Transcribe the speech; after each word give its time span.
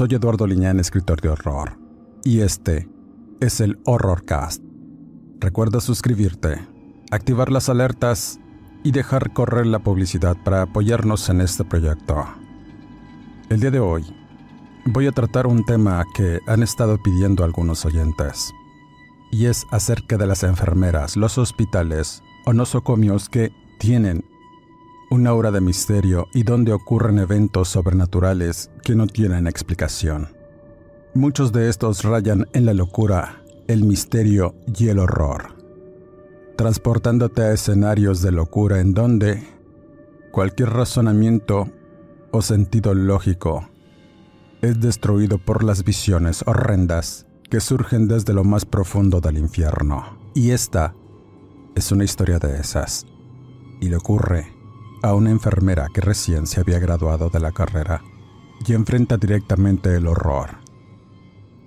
Soy 0.00 0.14
Eduardo 0.14 0.46
Liñán, 0.46 0.80
escritor 0.80 1.20
de 1.20 1.28
horror, 1.28 1.78
y 2.24 2.40
este 2.40 2.88
es 3.38 3.60
el 3.60 3.78
Horrorcast. 3.84 4.62
Recuerda 5.40 5.78
suscribirte, 5.78 6.58
activar 7.10 7.52
las 7.52 7.68
alertas 7.68 8.40
y 8.82 8.92
dejar 8.92 9.34
correr 9.34 9.66
la 9.66 9.80
publicidad 9.80 10.38
para 10.42 10.62
apoyarnos 10.62 11.28
en 11.28 11.42
este 11.42 11.66
proyecto. 11.66 12.24
El 13.50 13.60
día 13.60 13.70
de 13.70 13.80
hoy 13.80 14.06
voy 14.86 15.06
a 15.06 15.12
tratar 15.12 15.46
un 15.46 15.66
tema 15.66 16.02
que 16.14 16.38
han 16.46 16.62
estado 16.62 16.96
pidiendo 17.02 17.44
algunos 17.44 17.84
oyentes, 17.84 18.54
y 19.30 19.44
es 19.44 19.66
acerca 19.70 20.16
de 20.16 20.26
las 20.26 20.44
enfermeras, 20.44 21.18
los 21.18 21.36
hospitales 21.36 22.22
o 22.46 22.54
nosocomios 22.54 23.28
que 23.28 23.52
tienen 23.78 24.24
un 25.10 25.26
aura 25.26 25.50
de 25.50 25.60
misterio 25.60 26.28
y 26.32 26.44
donde 26.44 26.72
ocurren 26.72 27.18
eventos 27.18 27.68
sobrenaturales 27.68 28.70
que 28.84 28.94
no 28.94 29.08
tienen 29.08 29.48
explicación. 29.48 30.28
Muchos 31.14 31.52
de 31.52 31.68
estos 31.68 32.04
rayan 32.04 32.46
en 32.52 32.64
la 32.64 32.74
locura, 32.74 33.42
el 33.66 33.82
misterio 33.82 34.54
y 34.78 34.88
el 34.88 35.00
horror, 35.00 35.56
transportándote 36.56 37.42
a 37.42 37.52
escenarios 37.52 38.22
de 38.22 38.30
locura 38.30 38.78
en 38.80 38.94
donde 38.94 39.42
cualquier 40.30 40.70
razonamiento 40.70 41.68
o 42.30 42.40
sentido 42.40 42.94
lógico 42.94 43.68
es 44.62 44.80
destruido 44.80 45.38
por 45.38 45.64
las 45.64 45.82
visiones 45.82 46.44
horrendas 46.46 47.26
que 47.50 47.58
surgen 47.58 48.06
desde 48.06 48.32
lo 48.32 48.44
más 48.44 48.64
profundo 48.64 49.20
del 49.20 49.38
infierno. 49.38 50.18
Y 50.34 50.52
esta 50.52 50.94
es 51.74 51.90
una 51.90 52.04
historia 52.04 52.38
de 52.38 52.60
esas. 52.60 53.06
Y 53.80 53.88
le 53.88 53.96
ocurre 53.96 54.59
a 55.02 55.14
una 55.14 55.30
enfermera 55.30 55.88
que 55.92 56.00
recién 56.00 56.46
se 56.46 56.60
había 56.60 56.78
graduado 56.78 57.30
de 57.30 57.40
la 57.40 57.52
carrera 57.52 58.02
y 58.66 58.74
enfrenta 58.74 59.16
directamente 59.16 59.94
el 59.94 60.06
horror. 60.06 60.58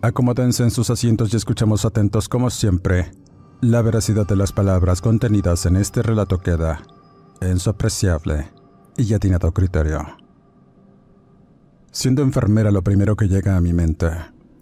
Acomódense 0.02 0.64
en 0.64 0.72
sus 0.72 0.90
asientos 0.90 1.34
y 1.34 1.38
escuchemos 1.38 1.86
atentos 1.86 2.30
como 2.30 2.50
siempre. 2.50 3.12
La 3.62 3.82
veracidad 3.82 4.28
de 4.28 4.36
las 4.36 4.52
palabras 4.52 5.02
contenidas 5.02 5.66
en 5.66 5.78
este 5.78 6.02
relato 6.02 6.40
queda 6.40 6.84
en 7.42 7.60
su 7.60 7.70
apreciable 7.70 8.52
y 8.98 9.14
atinado 9.14 9.54
criterio. 9.54 10.06
Siendo 11.92 12.22
enfermera 12.22 12.72
lo 12.72 12.84
primero 12.84 13.16
que 13.16 13.28
llega 13.28 13.56
a 13.56 13.62
mi 13.62 13.74
mente 13.74 14.10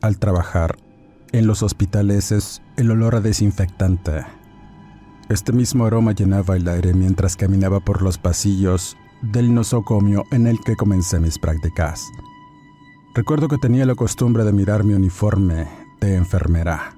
al 0.01 0.19
trabajar 0.19 0.77
en 1.31 1.47
los 1.47 1.63
hospitales 1.63 2.31
es 2.31 2.61
el 2.77 2.91
olor 2.91 3.15
a 3.15 3.21
desinfectante 3.21 4.25
este 5.31 5.53
mismo 5.53 5.85
aroma 5.85 6.13
llenaba 6.13 6.57
el 6.57 6.67
aire 6.67 6.93
mientras 6.93 7.35
caminaba 7.35 7.79
por 7.79 8.01
los 8.01 8.17
pasillos 8.17 8.97
del 9.21 9.53
nosocomio 9.53 10.23
en 10.31 10.47
el 10.47 10.59
que 10.59 10.75
comencé 10.75 11.19
mis 11.19 11.39
prácticas. 11.39 12.05
Recuerdo 13.13 13.47
que 13.47 13.57
tenía 13.57 13.85
la 13.85 13.95
costumbre 13.95 14.43
de 14.43 14.51
mirar 14.51 14.83
mi 14.83 14.93
uniforme 14.93 15.67
de 15.99 16.15
enfermera. 16.15 16.97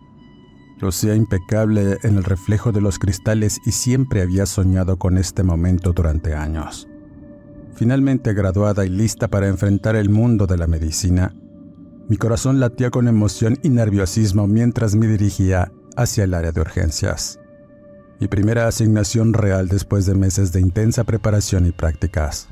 Lucía 0.80 1.16
impecable 1.16 1.98
en 2.04 2.18
el 2.18 2.24
reflejo 2.24 2.72
de 2.72 2.82
los 2.82 3.00
cristales 3.00 3.60
y 3.66 3.72
siempre 3.72 4.22
había 4.22 4.46
soñado 4.46 4.98
con 4.98 5.18
este 5.18 5.44
momento 5.44 5.94
durante 5.94 6.34
años. 6.34 6.88
Finalmente 7.76 8.34
graduada 8.34 8.86
y 8.86 8.90
lista 8.90 9.28
para 9.28 9.48
enfrentar 9.48 9.96
el 9.96 10.10
mundo 10.10 10.48
de 10.48 10.58
la 10.58 10.68
medicina, 10.68 11.36
mi 12.10 12.18
corazón 12.18 12.60
latía 12.60 12.90
con 12.90 13.08
emoción 13.08 13.58
y 13.64 13.70
nerviosismo 13.70 14.46
mientras 14.48 14.96
me 14.96 15.08
dirigía 15.08 15.72
hacia 15.96 16.26
el 16.26 16.34
área 16.34 16.52
de 16.52 16.62
urgencias 16.62 17.40
mi 18.20 18.28
primera 18.28 18.68
asignación 18.68 19.34
real 19.34 19.68
después 19.68 20.06
de 20.06 20.16
meses 20.16 20.52
de 20.52 20.62
intensa 20.62 21.04
preparación 21.04 21.66
y 21.66 21.72
prácticas. 21.72 22.48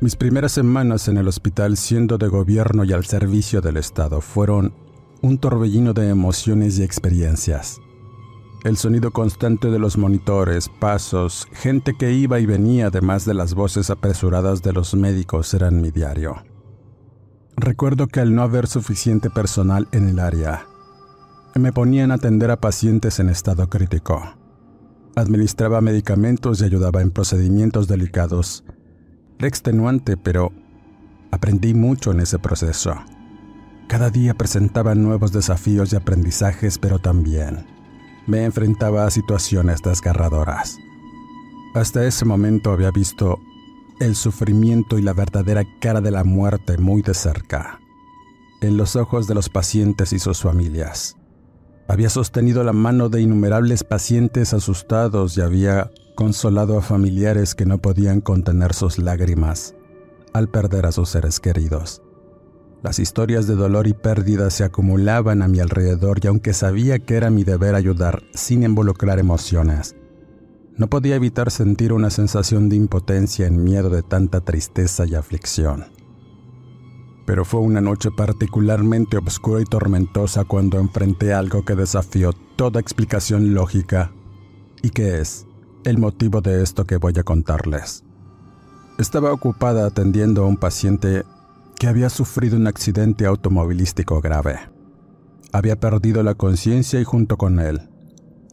Mis 0.00 0.16
primeras 0.16 0.52
semanas 0.52 1.06
en 1.08 1.16
el 1.16 1.28
hospital 1.28 1.76
siendo 1.76 2.18
de 2.18 2.28
gobierno 2.28 2.82
y 2.84 2.92
al 2.92 3.04
servicio 3.04 3.60
del 3.60 3.76
Estado 3.76 4.20
fueron 4.20 4.74
un 5.20 5.38
torbellino 5.38 5.92
de 5.92 6.08
emociones 6.08 6.78
y 6.78 6.82
experiencias. 6.82 7.80
El 8.64 8.76
sonido 8.76 9.12
constante 9.12 9.70
de 9.70 9.78
los 9.78 9.98
monitores, 9.98 10.68
pasos, 10.80 11.46
gente 11.52 11.94
que 11.96 12.12
iba 12.12 12.40
y 12.40 12.46
venía, 12.46 12.88
además 12.88 13.24
de 13.24 13.34
las 13.34 13.54
voces 13.54 13.90
apresuradas 13.90 14.62
de 14.62 14.72
los 14.72 14.94
médicos, 14.94 15.54
eran 15.54 15.80
mi 15.80 15.90
diario. 15.90 16.42
Recuerdo 17.56 18.08
que 18.08 18.20
al 18.20 18.34
no 18.34 18.42
haber 18.42 18.66
suficiente 18.66 19.30
personal 19.30 19.86
en 19.92 20.08
el 20.08 20.18
área, 20.18 20.66
me 21.54 21.72
ponían 21.72 22.10
a 22.10 22.14
atender 22.14 22.50
a 22.50 22.60
pacientes 22.60 23.20
en 23.20 23.28
estado 23.28 23.68
crítico. 23.68 24.41
Administraba 25.14 25.80
medicamentos 25.80 26.60
y 26.60 26.64
ayudaba 26.64 27.02
en 27.02 27.10
procedimientos 27.10 27.86
delicados. 27.86 28.64
Era 29.38 29.48
extenuante, 29.48 30.16
pero 30.16 30.52
aprendí 31.30 31.74
mucho 31.74 32.12
en 32.12 32.20
ese 32.20 32.38
proceso. 32.38 32.94
Cada 33.88 34.08
día 34.08 34.34
presentaba 34.34 34.94
nuevos 34.94 35.32
desafíos 35.32 35.92
y 35.92 35.96
aprendizajes, 35.96 36.78
pero 36.78 36.98
también 36.98 37.66
me 38.26 38.44
enfrentaba 38.44 39.04
a 39.04 39.10
situaciones 39.10 39.82
desgarradoras. 39.82 40.78
Hasta 41.74 42.06
ese 42.06 42.24
momento 42.24 42.70
había 42.70 42.90
visto 42.90 43.38
el 44.00 44.16
sufrimiento 44.16 44.98
y 44.98 45.02
la 45.02 45.12
verdadera 45.12 45.64
cara 45.80 46.00
de 46.00 46.10
la 46.10 46.24
muerte 46.24 46.78
muy 46.78 47.02
de 47.02 47.14
cerca, 47.14 47.80
en 48.60 48.76
los 48.76 48.96
ojos 48.96 49.26
de 49.26 49.34
los 49.34 49.48
pacientes 49.48 50.12
y 50.12 50.18
sus 50.18 50.40
familias. 50.40 51.16
Había 51.92 52.08
sostenido 52.08 52.64
la 52.64 52.72
mano 52.72 53.10
de 53.10 53.20
innumerables 53.20 53.84
pacientes 53.84 54.54
asustados 54.54 55.36
y 55.36 55.42
había 55.42 55.90
consolado 56.14 56.78
a 56.78 56.80
familiares 56.80 57.54
que 57.54 57.66
no 57.66 57.82
podían 57.82 58.22
contener 58.22 58.72
sus 58.72 58.98
lágrimas 58.98 59.74
al 60.32 60.48
perder 60.48 60.86
a 60.86 60.92
sus 60.92 61.10
seres 61.10 61.38
queridos. 61.38 62.00
Las 62.82 62.98
historias 62.98 63.46
de 63.46 63.56
dolor 63.56 63.88
y 63.88 63.92
pérdida 63.92 64.48
se 64.48 64.64
acumulaban 64.64 65.42
a 65.42 65.48
mi 65.48 65.60
alrededor 65.60 66.20
y 66.22 66.28
aunque 66.28 66.54
sabía 66.54 66.98
que 66.98 67.14
era 67.14 67.28
mi 67.28 67.44
deber 67.44 67.74
ayudar 67.74 68.22
sin 68.32 68.62
involucrar 68.62 69.18
emociones, 69.18 69.94
no 70.74 70.88
podía 70.88 71.16
evitar 71.16 71.50
sentir 71.50 71.92
una 71.92 72.08
sensación 72.08 72.70
de 72.70 72.76
impotencia 72.76 73.46
en 73.46 73.62
miedo 73.62 73.90
de 73.90 74.02
tanta 74.02 74.40
tristeza 74.40 75.04
y 75.04 75.14
aflicción 75.14 76.01
pero 77.24 77.44
fue 77.44 77.60
una 77.60 77.80
noche 77.80 78.10
particularmente 78.10 79.16
oscura 79.16 79.60
y 79.60 79.64
tormentosa 79.64 80.44
cuando 80.44 80.78
enfrenté 80.78 81.32
algo 81.32 81.64
que 81.64 81.74
desafió 81.74 82.32
toda 82.56 82.80
explicación 82.80 83.54
lógica 83.54 84.12
y 84.82 84.90
que 84.90 85.20
es 85.20 85.46
el 85.84 85.98
motivo 85.98 86.40
de 86.40 86.62
esto 86.62 86.84
que 86.84 86.96
voy 86.96 87.14
a 87.18 87.22
contarles. 87.22 88.04
Estaba 88.98 89.32
ocupada 89.32 89.86
atendiendo 89.86 90.44
a 90.44 90.46
un 90.46 90.56
paciente 90.56 91.24
que 91.78 91.88
había 91.88 92.10
sufrido 92.10 92.56
un 92.56 92.66
accidente 92.66 93.26
automovilístico 93.26 94.20
grave. 94.20 94.58
Había 95.52 95.78
perdido 95.78 96.22
la 96.22 96.34
conciencia 96.34 97.00
y 97.00 97.04
junto 97.04 97.36
con 97.36 97.58
él 97.58 97.88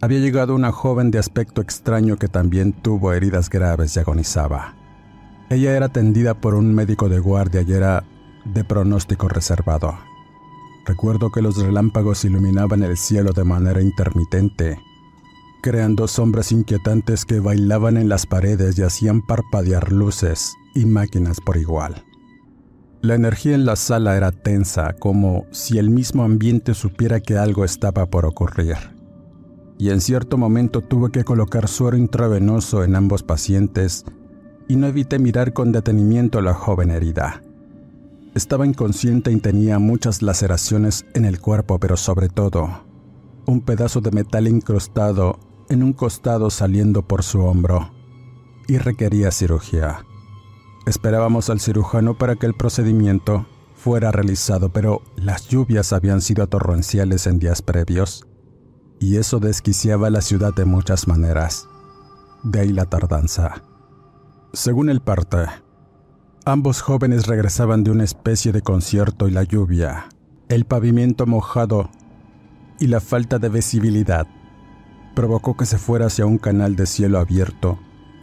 había 0.02 0.20
llegado 0.20 0.56
una 0.56 0.72
joven 0.72 1.12
de 1.12 1.20
aspecto 1.20 1.62
extraño 1.62 2.16
que 2.16 2.30
también 2.30 2.72
tuvo 2.72 3.12
heridas 3.12 3.50
graves 3.50 3.96
y 3.96 4.00
agonizaba. 4.00 4.76
Ella 5.50 5.76
era 5.76 5.88
atendida 5.88 6.36
por 6.36 6.56
un 6.56 6.74
médico 6.74 7.10
de 7.10 7.20
guardia 7.20 7.64
y 7.64 7.74
era 7.74 8.06
de 8.54 8.64
pronóstico 8.64 9.28
reservado. 9.28 9.98
Recuerdo 10.86 11.32
que 11.32 11.42
los 11.42 11.58
relámpagos 11.58 12.26
iluminaban 12.26 12.84
el 12.84 12.98
cielo 12.98 13.32
de 13.32 13.44
manera 13.44 13.82
intermitente, 13.82 14.80
creando 15.62 16.08
sombras 16.08 16.52
inquietantes 16.52 17.26
que 17.26 17.40
bailaban 17.40 17.98
en 17.98 18.10
las 18.10 18.26
paredes 18.26 18.78
y 18.80 18.84
hacían 18.84 19.22
parpadear 19.22 19.92
luces 19.92 20.54
y 20.74 20.86
máquinas 20.86 21.40
por 21.42 21.58
igual. 21.58 22.04
La 23.02 23.16
energía 23.16 23.56
en 23.56 23.66
la 23.66 23.76
sala 23.76 24.18
era 24.18 24.32
tensa, 24.32 24.94
como 24.94 25.46
si 25.52 25.78
el 25.78 25.90
mismo 25.90 26.24
ambiente 26.24 26.74
supiera 26.74 27.20
que 27.20 27.38
algo 27.38 27.64
estaba 27.64 28.08
por 28.08 28.26
ocurrir. 28.26 28.76
Y 29.78 29.92
en 29.92 30.02
cierto 30.02 30.38
momento 30.38 30.82
tuve 30.82 31.10
que 31.10 31.24
colocar 31.24 31.70
suero 31.70 31.96
intravenoso 31.96 32.84
en 32.84 32.96
ambos 32.96 33.24
pacientes 33.24 34.04
y 34.68 34.76
no 34.76 34.88
evité 34.88 35.18
mirar 35.18 35.54
con 35.54 35.72
detenimiento 35.72 36.42
la 36.42 36.54
joven 36.54 36.92
herida. 36.92 37.42
Estaba 38.40 38.66
inconsciente 38.66 39.34
y 39.34 39.38
tenía 39.42 39.80
muchas 39.80 40.22
laceraciones 40.22 41.06
en 41.14 41.26
el 41.26 41.42
cuerpo, 41.42 41.78
pero 41.78 41.98
sobre 41.98 42.30
todo, 42.30 42.86
un 43.46 43.60
pedazo 43.60 44.00
de 44.00 44.12
metal 44.12 44.48
incrustado 44.48 45.38
en 45.68 45.84
un 45.84 45.92
costado 45.92 46.50
saliendo 46.50 47.06
por 47.06 47.22
su 47.22 47.42
hombro, 47.42 47.92
y 48.66 48.78
requería 48.78 49.32
cirugía. 49.32 50.06
Esperábamos 50.86 51.50
al 51.50 51.60
cirujano 51.60 52.18
para 52.18 52.38
que 52.38 52.46
el 52.46 52.54
procedimiento 52.54 53.46
fuera 53.76 54.10
realizado, 54.10 54.70
pero 54.70 55.02
las 55.18 55.50
lluvias 55.50 55.92
habían 55.92 56.22
sido 56.22 56.48
torrenciales 56.48 57.28
en 57.28 57.40
días 57.40 57.62
previos, 57.62 58.26
y 59.02 59.18
eso 59.18 59.40
desquiciaba 59.40 60.10
la 60.10 60.22
ciudad 60.22 60.54
de 60.54 60.64
muchas 60.64 61.10
maneras. 61.10 61.68
De 62.44 62.62
ahí 62.62 62.70
la 62.72 62.86
tardanza. 62.86 63.64
Según 64.54 64.90
el 64.90 65.02
parte, 65.02 65.40
ambos 66.50 66.82
jóvenes 66.82 67.28
regresaban 67.28 67.84
de 67.84 67.92
una 67.92 68.04
especie 68.04 68.52
de 68.52 68.62
concierto 68.62 69.28
y 69.28 69.32
la 69.32 69.44
lluvia, 69.44 70.10
el 70.50 70.66
pavimento 70.66 71.26
mojado 71.26 71.90
y 72.80 72.88
la 72.88 73.00
falta 73.00 73.40
de 73.40 73.50
visibilidad 73.50 74.28
provocó 75.16 75.56
que 75.56 75.66
se 75.66 75.78
fuera 75.78 76.08
hacia 76.08 76.26
un 76.26 76.38
canal 76.38 76.76
de 76.76 76.86
cielo 76.86 77.20
abierto 77.20 77.80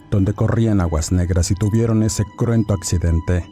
donde 0.09 0.33
corrían 0.33 0.81
aguas 0.81 1.11
negras 1.11 1.51
y 1.51 1.55
tuvieron 1.55 2.03
ese 2.03 2.23
cruento 2.37 2.73
accidente, 2.73 3.45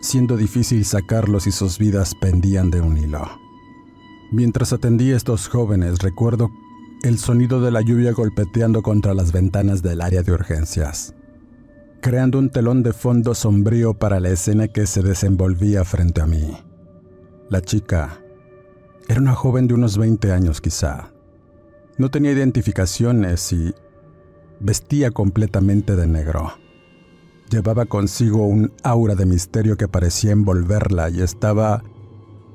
siendo 0.00 0.36
difícil 0.36 0.84
sacarlos 0.84 1.46
y 1.46 1.52
sus 1.52 1.78
vidas 1.78 2.14
pendían 2.14 2.70
de 2.70 2.80
un 2.80 2.96
hilo. 2.96 3.28
Mientras 4.32 4.72
atendía 4.72 5.14
a 5.14 5.16
estos 5.16 5.48
jóvenes, 5.48 5.98
recuerdo 6.00 6.50
el 7.02 7.18
sonido 7.18 7.60
de 7.60 7.70
la 7.70 7.82
lluvia 7.82 8.12
golpeteando 8.12 8.82
contra 8.82 9.14
las 9.14 9.32
ventanas 9.32 9.82
del 9.82 10.00
área 10.00 10.22
de 10.22 10.32
urgencias, 10.32 11.14
creando 12.00 12.38
un 12.38 12.50
telón 12.50 12.82
de 12.82 12.92
fondo 12.92 13.34
sombrío 13.34 13.94
para 13.94 14.20
la 14.20 14.30
escena 14.30 14.68
que 14.68 14.86
se 14.86 15.02
desenvolvía 15.02 15.84
frente 15.84 16.20
a 16.20 16.26
mí. 16.26 16.56
La 17.48 17.60
chica 17.60 18.20
era 19.08 19.20
una 19.20 19.34
joven 19.34 19.66
de 19.68 19.74
unos 19.74 19.98
20 19.98 20.32
años 20.32 20.60
quizá. 20.60 21.12
No 21.98 22.10
tenía 22.10 22.32
identificaciones 22.32 23.52
y 23.52 23.74
vestía 24.60 25.10
completamente 25.10 25.96
de 25.96 26.06
negro. 26.06 26.52
Llevaba 27.50 27.86
consigo 27.86 28.46
un 28.46 28.72
aura 28.82 29.14
de 29.14 29.26
misterio 29.26 29.76
que 29.76 29.86
parecía 29.86 30.32
envolverla 30.32 31.10
y 31.10 31.22
estaba 31.22 31.84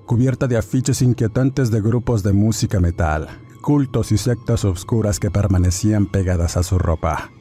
cubierta 0.06 0.48
de 0.48 0.58
afiches 0.58 1.02
inquietantes 1.02 1.72
de 1.72 1.80
grupos 1.80 2.22
de 2.24 2.34
música 2.34 2.82
metal, 2.82 3.30
cultos 3.62 4.12
y 4.12 4.18
sectas 4.18 4.66
oscuras 4.66 5.20
que 5.20 5.32
permanecían 5.32 6.06
pegadas 6.06 6.58
a 6.58 6.64
su 6.64 6.78
ropa, 6.78 7.32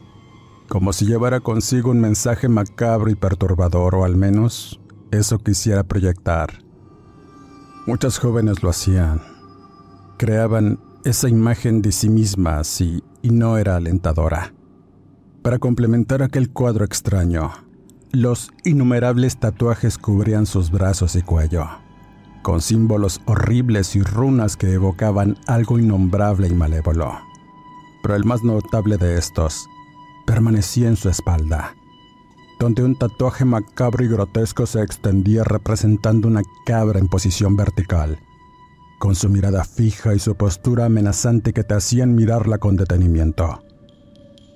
como 0.71 0.93
si 0.93 1.05
llevara 1.05 1.41
consigo 1.41 1.91
un 1.91 2.01
mensaje 2.01 2.49
macabro 2.49 3.11
y 3.11 3.17
perturbador, 3.17 3.97
o 3.97 4.05
al 4.05 4.17
menos 4.17 4.81
eso 5.11 5.41
quisiera 5.41 5.83
proyectar. 5.83 6.63
Muchas 7.89 8.21
jóvenes 8.21 8.63
lo 8.63 8.71
hacían, 8.71 9.21
creaban 10.17 10.79
esa 11.05 11.29
imagen 11.29 11.83
de 11.83 11.91
sí 11.91 12.09
mismas 12.09 12.81
y, 12.81 13.03
y 13.21 13.31
no 13.31 13.59
era 13.59 13.75
alentadora. 13.75 14.55
Para 15.43 15.59
complementar 15.59 16.23
aquel 16.23 16.51
cuadro 16.51 16.85
extraño, 16.85 17.51
los 18.13 18.53
innumerables 18.65 19.41
tatuajes 19.41 19.99
cubrían 19.99 20.47
sus 20.47 20.71
brazos 20.71 21.17
y 21.17 21.23
cuello, 21.23 21.67
con 22.43 22.61
símbolos 22.61 23.21
horribles 23.27 23.97
y 23.97 24.03
runas 24.03 24.57
que 24.57 24.73
evocaban 24.73 25.37
algo 25.49 25.81
innombrable 25.81 26.47
y 26.47 26.55
malévolo. 26.55 27.19
Pero 28.05 28.15
el 28.15 28.25
más 28.25 28.45
notable 28.45 28.99
de 28.99 29.19
estos 29.19 29.67
permanecía 30.31 30.87
en 30.87 30.94
su 30.94 31.09
espalda, 31.09 31.75
donde 32.61 32.85
un 32.85 32.97
tatuaje 32.97 33.44
macabro 33.44 34.05
y 34.05 34.09
grotesco 34.09 34.65
se 34.65 34.81
extendía 34.81 35.43
representando 35.43 36.29
una 36.29 36.43
cabra 36.65 37.00
en 37.00 37.09
posición 37.09 37.56
vertical, 37.56 38.21
con 39.00 39.17
su 39.17 39.29
mirada 39.29 39.65
fija 39.65 40.15
y 40.15 40.21
su 40.21 40.37
postura 40.37 40.85
amenazante 40.85 41.53
que 41.53 41.65
te 41.65 41.75
hacían 41.75 42.15
mirarla 42.15 42.59
con 42.59 42.77
detenimiento. 42.77 43.65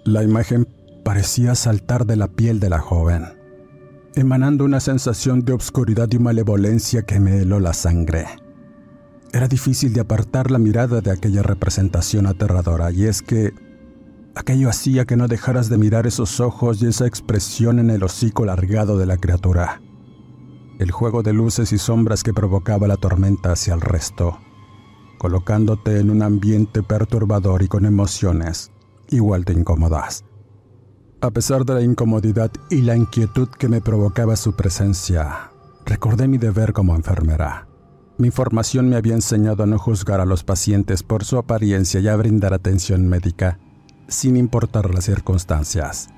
La 0.04 0.22
imagen 0.22 0.68
parecía 1.04 1.56
saltar 1.56 2.06
de 2.06 2.14
la 2.14 2.28
piel 2.28 2.60
de 2.60 2.70
la 2.70 2.78
joven, 2.78 3.24
emanando 4.14 4.64
una 4.64 4.78
sensación 4.78 5.44
de 5.44 5.54
obscuridad 5.54 6.08
y 6.12 6.20
malevolencia 6.20 7.02
que 7.02 7.18
me 7.18 7.40
heló 7.40 7.58
la 7.58 7.72
sangre. 7.72 8.26
Era 9.32 9.48
difícil 9.48 9.92
de 9.92 10.02
apartar 10.02 10.52
la 10.52 10.58
mirada 10.58 11.00
de 11.00 11.10
aquella 11.10 11.42
representación 11.42 12.28
aterradora, 12.28 12.92
y 12.92 13.06
es 13.06 13.22
que 13.22 13.52
aquello 14.34 14.68
hacía 14.68 15.04
que 15.04 15.16
no 15.16 15.28
dejaras 15.28 15.68
de 15.68 15.78
mirar 15.78 16.06
esos 16.06 16.40
ojos 16.40 16.82
y 16.82 16.86
esa 16.86 17.06
expresión 17.06 17.78
en 17.78 17.90
el 17.90 18.02
hocico 18.02 18.44
largado 18.44 18.98
de 18.98 19.06
la 19.06 19.16
criatura. 19.16 19.80
El 20.78 20.90
juego 20.90 21.22
de 21.22 21.32
luces 21.32 21.72
y 21.72 21.78
sombras 21.78 22.22
que 22.22 22.34
provocaba 22.34 22.88
la 22.88 22.96
tormenta 22.96 23.52
hacia 23.52 23.74
el 23.74 23.80
resto, 23.80 24.38
colocándote 25.18 26.00
en 26.00 26.10
un 26.10 26.22
ambiente 26.22 26.82
perturbador 26.82 27.62
y 27.62 27.68
con 27.68 27.86
emociones 27.86 28.72
igual 29.08 29.44
de 29.44 29.54
incómodas. 29.54 30.24
A 31.20 31.30
pesar 31.30 31.64
de 31.64 31.74
la 31.74 31.82
incomodidad 31.82 32.50
y 32.70 32.82
la 32.82 32.96
inquietud 32.96 33.48
que 33.48 33.68
me 33.68 33.80
provocaba 33.80 34.36
su 34.36 34.54
presencia, 34.54 35.50
recordé 35.86 36.28
mi 36.28 36.38
deber 36.38 36.72
como 36.72 36.94
enfermera. 36.94 37.66
Mi 38.18 38.30
formación 38.30 38.88
me 38.88 38.96
había 38.96 39.14
enseñado 39.14 39.62
a 39.62 39.66
no 39.66 39.78
juzgar 39.78 40.20
a 40.20 40.26
los 40.26 40.44
pacientes 40.44 41.02
por 41.02 41.24
su 41.24 41.38
apariencia 41.38 42.00
y 42.00 42.08
a 42.08 42.16
brindar 42.16 42.52
atención 42.54 43.08
médica, 43.08 43.58
sin 44.08 44.36
importar 44.36 44.94
las 44.94 45.04
circunstancias. 45.04 46.08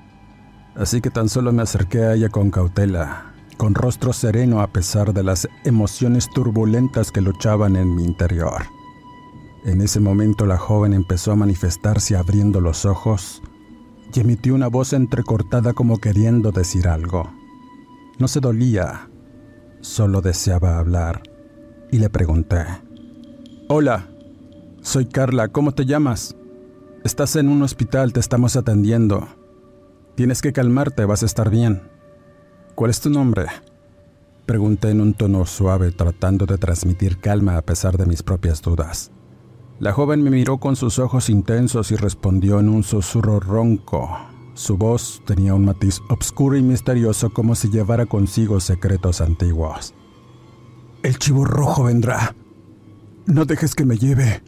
Así 0.75 1.01
que 1.01 1.09
tan 1.09 1.29
solo 1.29 1.51
me 1.51 1.63
acerqué 1.63 2.03
a 2.03 2.13
ella 2.13 2.29
con 2.29 2.51
cautela, 2.51 3.33
con 3.57 3.73
rostro 3.73 4.13
sereno 4.13 4.61
a 4.61 4.67
pesar 4.67 5.13
de 5.13 5.23
las 5.23 5.47
emociones 5.65 6.29
turbulentas 6.29 7.11
que 7.11 7.21
luchaban 7.21 7.75
en 7.75 7.95
mi 7.95 8.03
interior. 8.03 8.63
En 9.65 9.81
ese 9.81 9.99
momento 9.99 10.45
la 10.45 10.57
joven 10.57 10.93
empezó 10.93 11.31
a 11.31 11.35
manifestarse 11.35 12.15
abriendo 12.15 12.61
los 12.61 12.85
ojos 12.85 13.41
y 14.13 14.19
emitió 14.19 14.55
una 14.55 14.67
voz 14.67 14.93
entrecortada 14.93 15.73
como 15.73 15.97
queriendo 15.97 16.51
decir 16.51 16.87
algo. 16.87 17.31
No 18.19 18.27
se 18.27 18.39
dolía, 18.39 19.09
solo 19.81 20.21
deseaba 20.21 20.79
hablar, 20.79 21.21
y 21.91 21.99
le 21.99 22.09
pregunté, 22.09 22.65
Hola, 23.67 24.07
soy 24.81 25.07
Carla, 25.07 25.49
¿cómo 25.49 25.73
te 25.73 25.85
llamas? 25.85 26.35
Estás 27.07 27.37
en 27.37 27.47
un 27.47 27.61
hospital, 27.61 28.11
te 28.11 28.19
estamos 28.19 28.57
atendiendo. 28.57 29.29
Tienes 30.15 30.41
que 30.41 30.51
calmarte, 30.51 31.05
vas 31.05 31.23
a 31.23 31.25
estar 31.25 31.49
bien. 31.49 31.83
¿Cuál 32.75 32.91
es 32.91 32.99
tu 32.99 33.09
nombre? 33.09 33.45
Pregunté 34.45 34.89
en 34.89 34.99
un 34.99 35.13
tono 35.13 35.45
suave, 35.45 35.93
tratando 35.93 36.45
de 36.45 36.57
transmitir 36.57 37.21
calma 37.21 37.55
a 37.55 37.61
pesar 37.61 37.97
de 37.97 38.07
mis 38.07 38.23
propias 38.23 38.61
dudas. 38.61 39.13
La 39.79 39.93
joven 39.93 40.21
me 40.21 40.31
miró 40.31 40.57
con 40.57 40.75
sus 40.75 40.99
ojos 40.99 41.29
intensos 41.29 41.91
y 41.91 41.95
respondió 41.95 42.59
en 42.59 42.67
un 42.67 42.83
susurro 42.83 43.39
ronco. 43.39 44.09
Su 44.53 44.75
voz 44.75 45.21
tenía 45.25 45.55
un 45.55 45.63
matiz 45.63 46.01
obscuro 46.09 46.57
y 46.57 46.61
misterioso 46.61 47.29
como 47.29 47.55
si 47.55 47.69
llevara 47.69 48.05
consigo 48.05 48.59
secretos 48.59 49.21
antiguos. 49.21 49.93
El 51.03 51.17
chivo 51.19 51.45
rojo 51.45 51.85
vendrá. 51.85 52.35
No 53.27 53.45
dejes 53.45 53.75
que 53.75 53.85
me 53.85 53.97
lleve. 53.97 54.43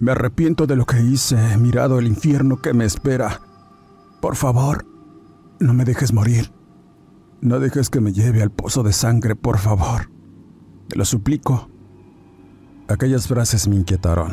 Me 0.00 0.12
arrepiento 0.12 0.66
de 0.66 0.76
lo 0.76 0.86
que 0.86 1.02
hice, 1.02 1.36
he 1.52 1.58
mirado 1.58 1.98
el 1.98 2.06
infierno 2.06 2.62
que 2.62 2.72
me 2.72 2.86
espera. 2.86 3.42
Por 4.22 4.34
favor, 4.34 4.86
no 5.58 5.74
me 5.74 5.84
dejes 5.84 6.14
morir. 6.14 6.54
No 7.42 7.60
dejes 7.60 7.90
que 7.90 8.00
me 8.00 8.14
lleve 8.14 8.42
al 8.42 8.50
pozo 8.50 8.82
de 8.82 8.94
sangre, 8.94 9.36
por 9.36 9.58
favor. 9.58 10.10
Te 10.88 10.96
lo 10.96 11.04
suplico. 11.04 11.68
Aquellas 12.88 13.28
frases 13.28 13.68
me 13.68 13.76
inquietaron. 13.76 14.32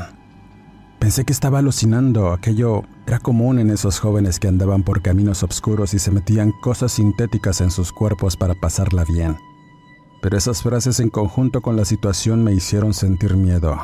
Pensé 1.00 1.26
que 1.26 1.34
estaba 1.34 1.60
alucinando, 1.60 2.32
aquello 2.32 2.84
era 3.06 3.20
común 3.20 3.60
en 3.60 3.70
esos 3.70 4.00
jóvenes 4.00 4.40
que 4.40 4.48
andaban 4.48 4.84
por 4.84 5.02
caminos 5.02 5.44
oscuros 5.44 5.94
y 5.94 6.00
se 6.00 6.12
metían 6.12 6.54
cosas 6.62 6.94
sintéticas 6.94 7.60
en 7.60 7.72
sus 7.72 7.92
cuerpos 7.92 8.38
para 8.38 8.56
pasarla 8.56 9.04
bien. 9.04 9.36
Pero 10.22 10.38
esas 10.38 10.64
frases 10.64 11.02
en 11.02 11.10
conjunto 11.10 11.62
con 11.62 11.76
la 11.76 11.84
situación 11.84 12.42
me 12.42 12.54
hicieron 12.54 12.94
sentir 12.94 13.36
miedo, 13.36 13.78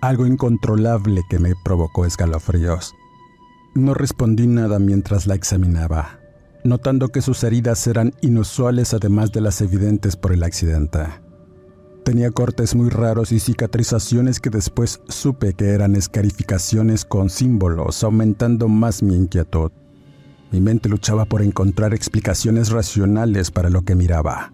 algo 0.00 0.26
incontrolable 0.26 1.22
que 1.28 1.38
me 1.38 1.54
provocó 1.64 2.04
escalofríos. 2.04 2.94
No 3.74 3.94
respondí 3.94 4.46
nada 4.46 4.78
mientras 4.78 5.26
la 5.26 5.34
examinaba, 5.34 6.20
notando 6.64 7.08
que 7.08 7.22
sus 7.22 7.42
heridas 7.44 7.86
eran 7.86 8.12
inusuales 8.20 8.94
además 8.94 9.32
de 9.32 9.40
las 9.40 9.60
evidentes 9.60 10.16
por 10.16 10.32
el 10.32 10.42
accidente. 10.42 11.00
Tenía 12.04 12.30
cortes 12.30 12.74
muy 12.74 12.88
raros 12.88 13.32
y 13.32 13.38
cicatrizaciones 13.38 14.40
que 14.40 14.48
después 14.48 15.00
supe 15.08 15.52
que 15.52 15.70
eran 15.70 15.94
escarificaciones 15.94 17.04
con 17.04 17.28
símbolos, 17.28 18.02
aumentando 18.02 18.66
más 18.68 19.02
mi 19.02 19.14
inquietud. 19.14 19.70
Mi 20.50 20.60
mente 20.62 20.88
luchaba 20.88 21.26
por 21.26 21.42
encontrar 21.42 21.92
explicaciones 21.92 22.70
racionales 22.70 23.50
para 23.50 23.68
lo 23.68 23.82
que 23.82 23.94
miraba. 23.94 24.52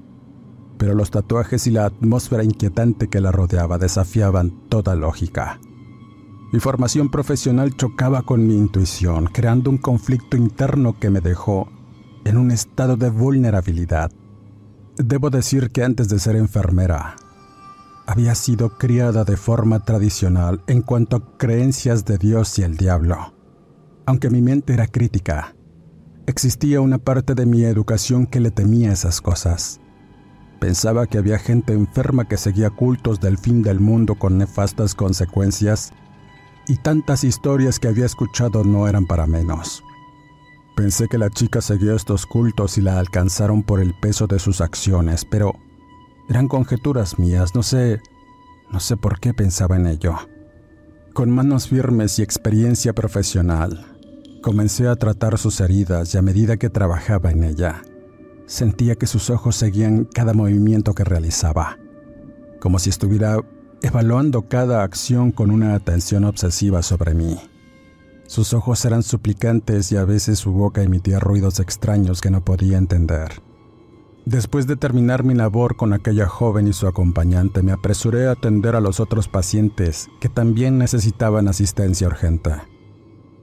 Pero 0.79 0.95
los 0.95 1.11
tatuajes 1.11 1.67
y 1.67 1.71
la 1.71 1.87
atmósfera 1.87 2.45
inquietante 2.45 3.09
que 3.09 3.21
la 3.21 3.33
rodeaba 3.33 3.79
desafiaban 3.79 4.69
toda 4.69 4.95
lógica. 4.95 5.61
Mi 6.53 6.61
formación 6.61 7.11
profesional 7.11 7.75
chocaba 7.77 8.23
con 8.23 8.47
mi 8.47 8.57
intuición, 8.57 9.27
creando 9.27 9.71
un 9.71 9.79
conflicto 9.79 10.37
interno 10.37 10.99
que 10.99 11.11
me 11.11 11.21
dejó 11.21 11.69
en 12.25 12.37
un 12.37 12.51
estado 12.51 12.97
de 12.97 13.11
vulnerabilidad. 13.11 14.11
Debo 14.97 15.31
decir 15.31 15.71
que 15.71 15.83
antes 15.83 16.09
de 16.09 16.19
ser 16.19 16.37
enfermera, 16.37 17.17
había 18.07 18.35
sido 18.35 18.79
criada 18.79 19.25
de 19.25 19.37
forma 19.37 19.81
tradicional 19.81 20.63
en 20.67 20.83
cuanto 20.83 21.17
a 21.17 21.37
creencias 21.39 22.05
de 22.05 22.19
Dios 22.19 22.59
y 22.59 22.63
el 22.63 22.77
diablo. 22.77 23.35
Aunque 24.07 24.31
mi 24.31 24.43
mente 24.43 24.75
era 24.75 24.87
crítica, 24.87 25.57
existía 26.27 26.81
una 26.81 26.99
parte 26.99 27.35
de 27.35 27.47
mi 27.47 27.65
educación 27.65 28.27
que 28.27 28.41
le 28.41 28.51
temía 28.51 28.93
esas 28.93 29.21
cosas. 29.21 29.81
Pensaba 30.65 31.07
que 31.07 31.19
había 31.19 31.39
gente 31.39 31.75
enferma 31.75 32.27
que 32.27 32.39
seguía 32.39 32.71
cultos 32.71 33.21
del 33.21 33.37
fin 33.37 33.63
del 33.63 33.81
mundo 33.81 34.15
con 34.15 34.39
nefastas 34.39 34.95
consecuencias 34.95 35.93
y 36.67 36.77
tantas 36.77 37.23
historias 37.23 37.79
que 37.79 37.89
había 37.89 38.07
escuchado 38.07 38.65
no 38.65 38.89
eran 38.89 39.05
para 39.05 39.27
menos. 39.27 39.85
Pensé 40.75 41.07
que 41.07 41.19
la 41.19 41.29
chica 41.29 41.61
seguía 41.61 41.95
estos 41.95 42.25
cultos 42.25 42.79
y 42.79 42.81
la 42.81 42.99
alcanzaron 42.99 43.63
por 43.63 43.79
el 43.79 43.93
peso 43.93 44.27
de 44.27 44.39
sus 44.39 44.63
acciones, 44.63 45.27
pero 45.27 45.53
eran 46.31 46.49
conjeturas 46.49 47.19
mías, 47.19 47.55
no 47.55 47.63
sé, 47.63 48.01
no 48.73 48.81
sé 48.81 48.97
por 48.97 49.21
qué 49.21 49.35
pensaba 49.35 49.77
en 49.77 49.87
ello. 49.87 50.17
Con 51.13 51.29
manos 51.29 51.69
firmes 51.69 52.19
y 52.19 52.23
experiencia 52.23 52.95
profesional, 52.95 53.85
comencé 54.41 54.89
a 54.89 54.97
tratar 54.97 55.37
sus 55.37 55.61
heridas 55.61 56.15
y 56.15 56.17
a 56.17 56.23
medida 56.23 56.57
que 56.57 56.71
trabajaba 56.71 57.33
en 57.33 57.45
ella, 57.45 57.83
sentía 58.47 58.97
que 58.97 59.07
sus 59.07 59.31
ojos 59.31 59.57
seguían 59.57 60.05
cada 60.05 60.35
movimiento 60.35 60.95
que 60.95 61.05
realizaba, 61.05 61.79
como 62.61 62.79
si 62.79 62.91
estuviera 62.91 63.39
evaluando 63.83 64.49
cada 64.49 64.83
acción 64.83 65.31
con 65.31 65.51
una 65.51 65.75
atención 65.75 66.25
obsesiva 66.25 66.83
sobre 66.83 67.15
mí. 67.15 67.39
Sus 68.27 68.55
ojos 68.55 68.85
eran 68.85 69.03
suplicantes 69.03 69.93
y 69.93 69.97
a 69.97 70.05
veces 70.05 70.39
su 70.39 70.53
boca 70.53 70.83
emitía 70.83 71.21
ruidos 71.21 71.61
extraños 71.61 72.21
que 72.21 72.31
no 72.31 72.43
podía 72.45 72.79
entender. 72.79 73.43
Después 74.25 74.67
de 74.67 74.77
terminar 74.77 75.23
mi 75.23 75.35
labor 75.35 75.77
con 75.77 75.93
aquella 75.93 76.27
joven 76.27 76.67
y 76.67 76.73
su 76.73 76.87
acompañante, 76.87 77.63
me 77.63 77.73
apresuré 77.73 78.27
a 78.27 78.33
atender 78.33 78.75
a 78.75 78.81
los 78.81 78.99
otros 78.99 79.29
pacientes 79.29 80.09
que 80.19 80.31
también 80.31 80.79
necesitaban 80.79 81.47
asistencia 81.47 82.07
urgente. 82.07 82.53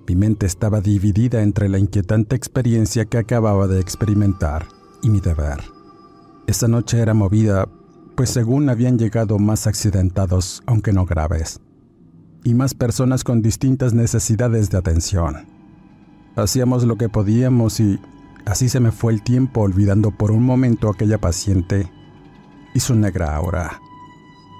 Mi 0.07 0.15
mente 0.15 0.47
estaba 0.47 0.81
dividida 0.81 1.43
entre 1.43 1.69
la 1.69 1.77
inquietante 1.77 2.35
experiencia 2.35 3.05
que 3.05 3.19
acababa 3.19 3.67
de 3.67 3.79
experimentar 3.79 4.80
y 5.01 5.09
mi 5.09 5.19
deber. 5.19 5.59
Esa 6.47 6.67
noche 6.67 6.99
era 6.99 7.13
movida, 7.13 7.67
pues 8.15 8.29
según 8.29 8.69
habían 8.69 8.97
llegado 8.97 9.39
más 9.39 9.67
accidentados, 9.67 10.63
aunque 10.65 10.93
no 10.93 11.05
graves, 11.05 11.59
y 12.43 12.53
más 12.53 12.73
personas 12.73 13.23
con 13.23 13.41
distintas 13.41 13.93
necesidades 13.93 14.69
de 14.69 14.77
atención. 14.77 15.47
Hacíamos 16.35 16.83
lo 16.83 16.97
que 16.97 17.09
podíamos 17.09 17.79
y 17.79 17.99
Así 18.45 18.69
se 18.69 18.79
me 18.79 18.91
fue 18.91 19.13
el 19.13 19.21
tiempo 19.21 19.61
olvidando 19.61 20.11
por 20.11 20.31
un 20.31 20.43
momento 20.43 20.89
aquella 20.89 21.19
paciente 21.19 21.91
y 22.73 22.79
su 22.79 22.95
negra 22.95 23.35
aura. 23.35 23.79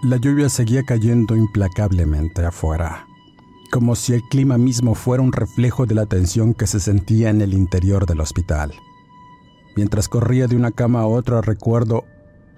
La 0.04 0.18
lluvia 0.18 0.50
seguía 0.50 0.84
cayendo 0.84 1.36
implacablemente 1.36 2.46
afuera, 2.46 3.06
como 3.72 3.96
si 3.96 4.14
el 4.14 4.22
clima 4.24 4.58
mismo 4.58 4.96
fuera 4.96 5.24
un 5.24 5.32
reflejo 5.32 5.86
de 5.86 5.96
la 5.96 6.06
tensión 6.06 6.54
que 6.54 6.68
se 6.68 6.80
sentía 6.80 7.30
en 7.30 7.42
el 7.42 7.54
interior 7.54 8.06
del 8.06 8.22
hospital. 8.22 8.74
Mientras 9.76 10.08
corría 10.08 10.48
de 10.48 10.56
una 10.56 10.72
cama 10.72 11.02
a 11.02 11.08
otra 11.08 11.42
recuerdo 11.42 12.06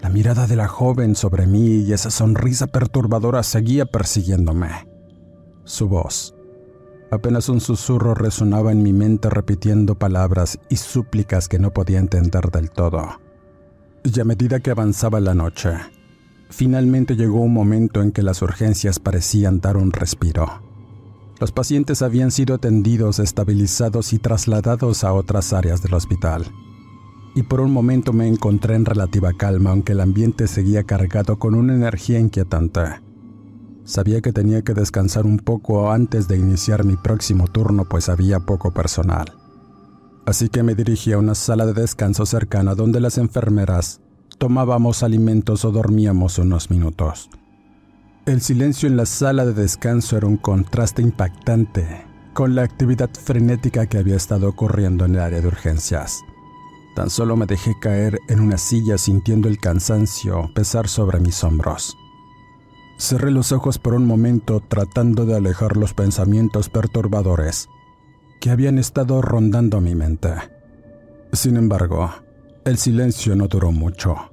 la 0.01 0.10
mirada 0.10 0.48
de 0.48 0.55
la 0.55 0.67
joven 0.67 1.15
sobre 1.15 1.48
mí 1.48 1.77
y 1.77 1.93
esa 1.93 2.12
sonrisa 2.12 2.67
perturbadora 2.67 3.41
seguía 3.43 3.86
persiguiéndome. 3.86 4.88
Su 5.63 5.88
voz, 5.88 6.36
Apenas 7.13 7.48
un 7.48 7.62
susurro 7.62 8.15
resonaba 8.15 8.72
en 8.72 8.82
mi 8.82 8.91
mente 8.91 9.29
repitiendo 9.29 9.93
palabras 9.93 10.58
y 10.67 10.77
súplicas 10.77 11.48
que 11.48 11.60
no 11.60 11.70
podía 11.70 12.00
entender 12.00 12.50
del 12.50 12.72
todo. 12.72 13.22
Y 14.03 14.20
a 14.20 14.24
medida 14.24 14.62
que 14.62 14.72
avanzaba 14.72 15.20
la 15.20 15.36
noche, 15.36 15.75
finalmente 16.50 17.15
llegó 17.15 17.41
un 17.41 17.53
momento 17.53 18.01
en 18.01 18.12
que 18.12 18.24
las 18.24 18.41
urgencias 18.41 18.98
parecían 18.98 19.62
dar 19.62 19.77
un 19.77 19.91
respiro. 19.91 20.63
Los 21.39 21.51
pacientes 21.51 22.01
habían 22.01 22.32
sido 22.32 22.55
atendidos, 22.55 23.20
estabilizados 23.20 24.12
y 24.13 24.17
trasladados 24.17 25.03
a 25.03 25.13
otras 25.13 25.53
áreas 25.53 25.84
del 25.84 25.93
hospital. 25.93 26.46
Y 27.35 27.43
por 27.43 27.61
un 27.61 27.71
momento 27.71 28.13
me 28.13 28.27
encontré 28.27 28.75
en 28.75 28.85
relativa 28.85 29.33
calma, 29.33 29.71
aunque 29.71 29.93
el 29.93 30.01
ambiente 30.01 30.47
seguía 30.47 30.83
cargado 30.83 31.39
con 31.39 31.55
una 31.55 31.73
energía 31.73 32.19
inquietante. 32.19 32.81
Sabía 33.85 34.21
que 34.21 34.31
tenía 34.31 34.61
que 34.61 34.73
descansar 34.73 35.25
un 35.25 35.39
poco 35.39 35.91
antes 35.91 36.27
de 36.27 36.37
iniciar 36.37 36.85
mi 36.85 36.95
próximo 36.95 37.47
turno, 37.47 37.85
pues 37.89 38.07
había 38.07 38.39
poco 38.39 38.71
personal. 38.71 39.25
Así 40.25 40.47
que 40.47 40.63
me 40.63 40.75
dirigí 40.75 41.11
a 41.11 41.17
una 41.17 41.35
sala 41.35 41.65
de 41.65 41.73
descanso 41.73 42.25
cercana 42.25 42.75
donde 42.75 43.01
las 43.01 43.17
enfermeras 43.17 43.99
tomábamos 44.37 45.03
alimentos 45.03 45.65
o 45.65 45.71
dormíamos 45.71 46.37
unos 46.37 46.69
minutos. 46.69 47.29
El 48.25 48.41
silencio 48.41 48.87
en 48.87 48.95
la 48.95 49.05
sala 49.05 49.45
de 49.45 49.53
descanso 49.53 50.15
era 50.15 50.27
un 50.27 50.37
contraste 50.37 51.01
impactante 51.01 52.05
con 52.33 52.55
la 52.55 52.63
actividad 52.63 53.09
frenética 53.11 53.85
que 53.85 53.97
había 53.97 54.15
estado 54.15 54.47
ocurriendo 54.47 55.03
en 55.05 55.15
el 55.15 55.21
área 55.21 55.41
de 55.41 55.47
urgencias. 55.47 56.21
Tan 56.95 57.09
solo 57.09 57.35
me 57.35 57.45
dejé 57.45 57.73
caer 57.79 58.19
en 58.27 58.39
una 58.39 58.57
silla 58.57 58.97
sintiendo 58.97 59.47
el 59.47 59.57
cansancio 59.57 60.51
pesar 60.53 60.88
sobre 60.88 61.19
mis 61.19 61.43
hombros. 61.43 61.97
Cerré 63.00 63.31
los 63.31 63.51
ojos 63.51 63.79
por 63.79 63.95
un 63.95 64.05
momento 64.05 64.59
tratando 64.59 65.25
de 65.25 65.35
alejar 65.35 65.75
los 65.75 65.93
pensamientos 65.93 66.69
perturbadores 66.69 67.67
que 68.39 68.51
habían 68.51 68.77
estado 68.77 69.21
rondando 69.21 69.81
mi 69.81 69.95
mente. 69.95 70.33
Sin 71.31 71.57
embargo, 71.57 72.12
el 72.65 72.77
silencio 72.77 73.35
no 73.35 73.47
duró 73.47 73.71
mucho. 73.71 74.29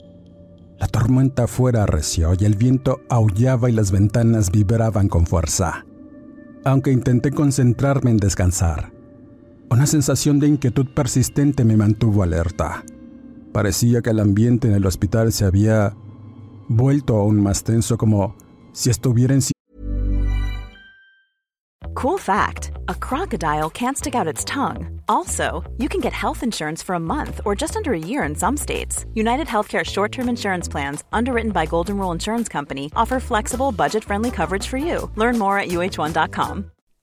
La 0.79 0.87
tormenta 0.87 1.47
fuera 1.47 1.85
arreció 1.85 2.33
y 2.39 2.45
el 2.45 2.57
viento 2.57 3.01
aullaba 3.09 3.71
y 3.71 3.73
las 3.73 3.91
ventanas 3.91 4.51
vibraban 4.51 5.09
con 5.09 5.27
fuerza. 5.27 5.85
Aunque 6.65 6.93
intenté 6.93 7.31
concentrarme 7.31 8.11
en 8.11 8.19
descansar, 8.19 8.93
una 9.71 9.87
sensación 9.87 10.41
de 10.41 10.49
inquietud 10.49 10.87
persistente 10.89 11.65
me 11.65 11.77
mantuvo 11.77 12.23
alerta. 12.23 12.85
Parecía 13.53 14.03
que 14.03 14.11
el 14.11 14.21
ambiente 14.21 14.69
en 14.69 14.75
el 14.75 14.85
hospital 14.85 15.33
se 15.33 15.45
había 15.45 15.95
vuelto 16.69 17.17
aún 17.17 17.43
más 17.43 17.65
tenso 17.65 17.97
como 17.97 18.37
si 18.73 18.91
estuviera 18.91 19.35
en... 19.35 19.41
Cool 21.95 22.19
fact 22.19 22.71
a 22.89 22.95
crocodile 22.95 23.71
can't 23.71 23.97
stick 23.97 24.15
out 24.15 24.27
its 24.27 24.45
tongue. 24.45 25.01
Also, 25.09 25.63
you 25.77 25.89
can 25.89 26.01
get 26.01 26.13
health 26.13 26.43
insurance 26.43 26.83
for 26.83 26.95
a 26.95 27.01
month 27.01 27.41
or 27.45 27.55
just 27.55 27.77
under 27.77 27.93
a 27.93 27.99
year 27.99 28.23
in 28.23 28.35
some 28.35 28.57
states. 28.57 29.05
United 29.15 29.47
Healthcare 29.47 29.85
short 29.85 30.13
term 30.13 30.29
insurance 30.29 30.69
plans, 30.69 31.05
underwritten 31.13 31.53
by 31.53 31.67
Golden 31.67 31.97
Rule 31.99 32.13
Insurance 32.13 32.49
Company, 32.49 32.91
offer 32.97 33.21
flexible, 33.21 33.73
budget 33.73 34.05
friendly 34.05 34.31
coverage 34.31 34.67
for 34.67 34.79
you. 34.79 35.11
Learn 35.17 35.39
more 35.39 35.59
at 35.59 35.69
uh1.com. 35.69 36.71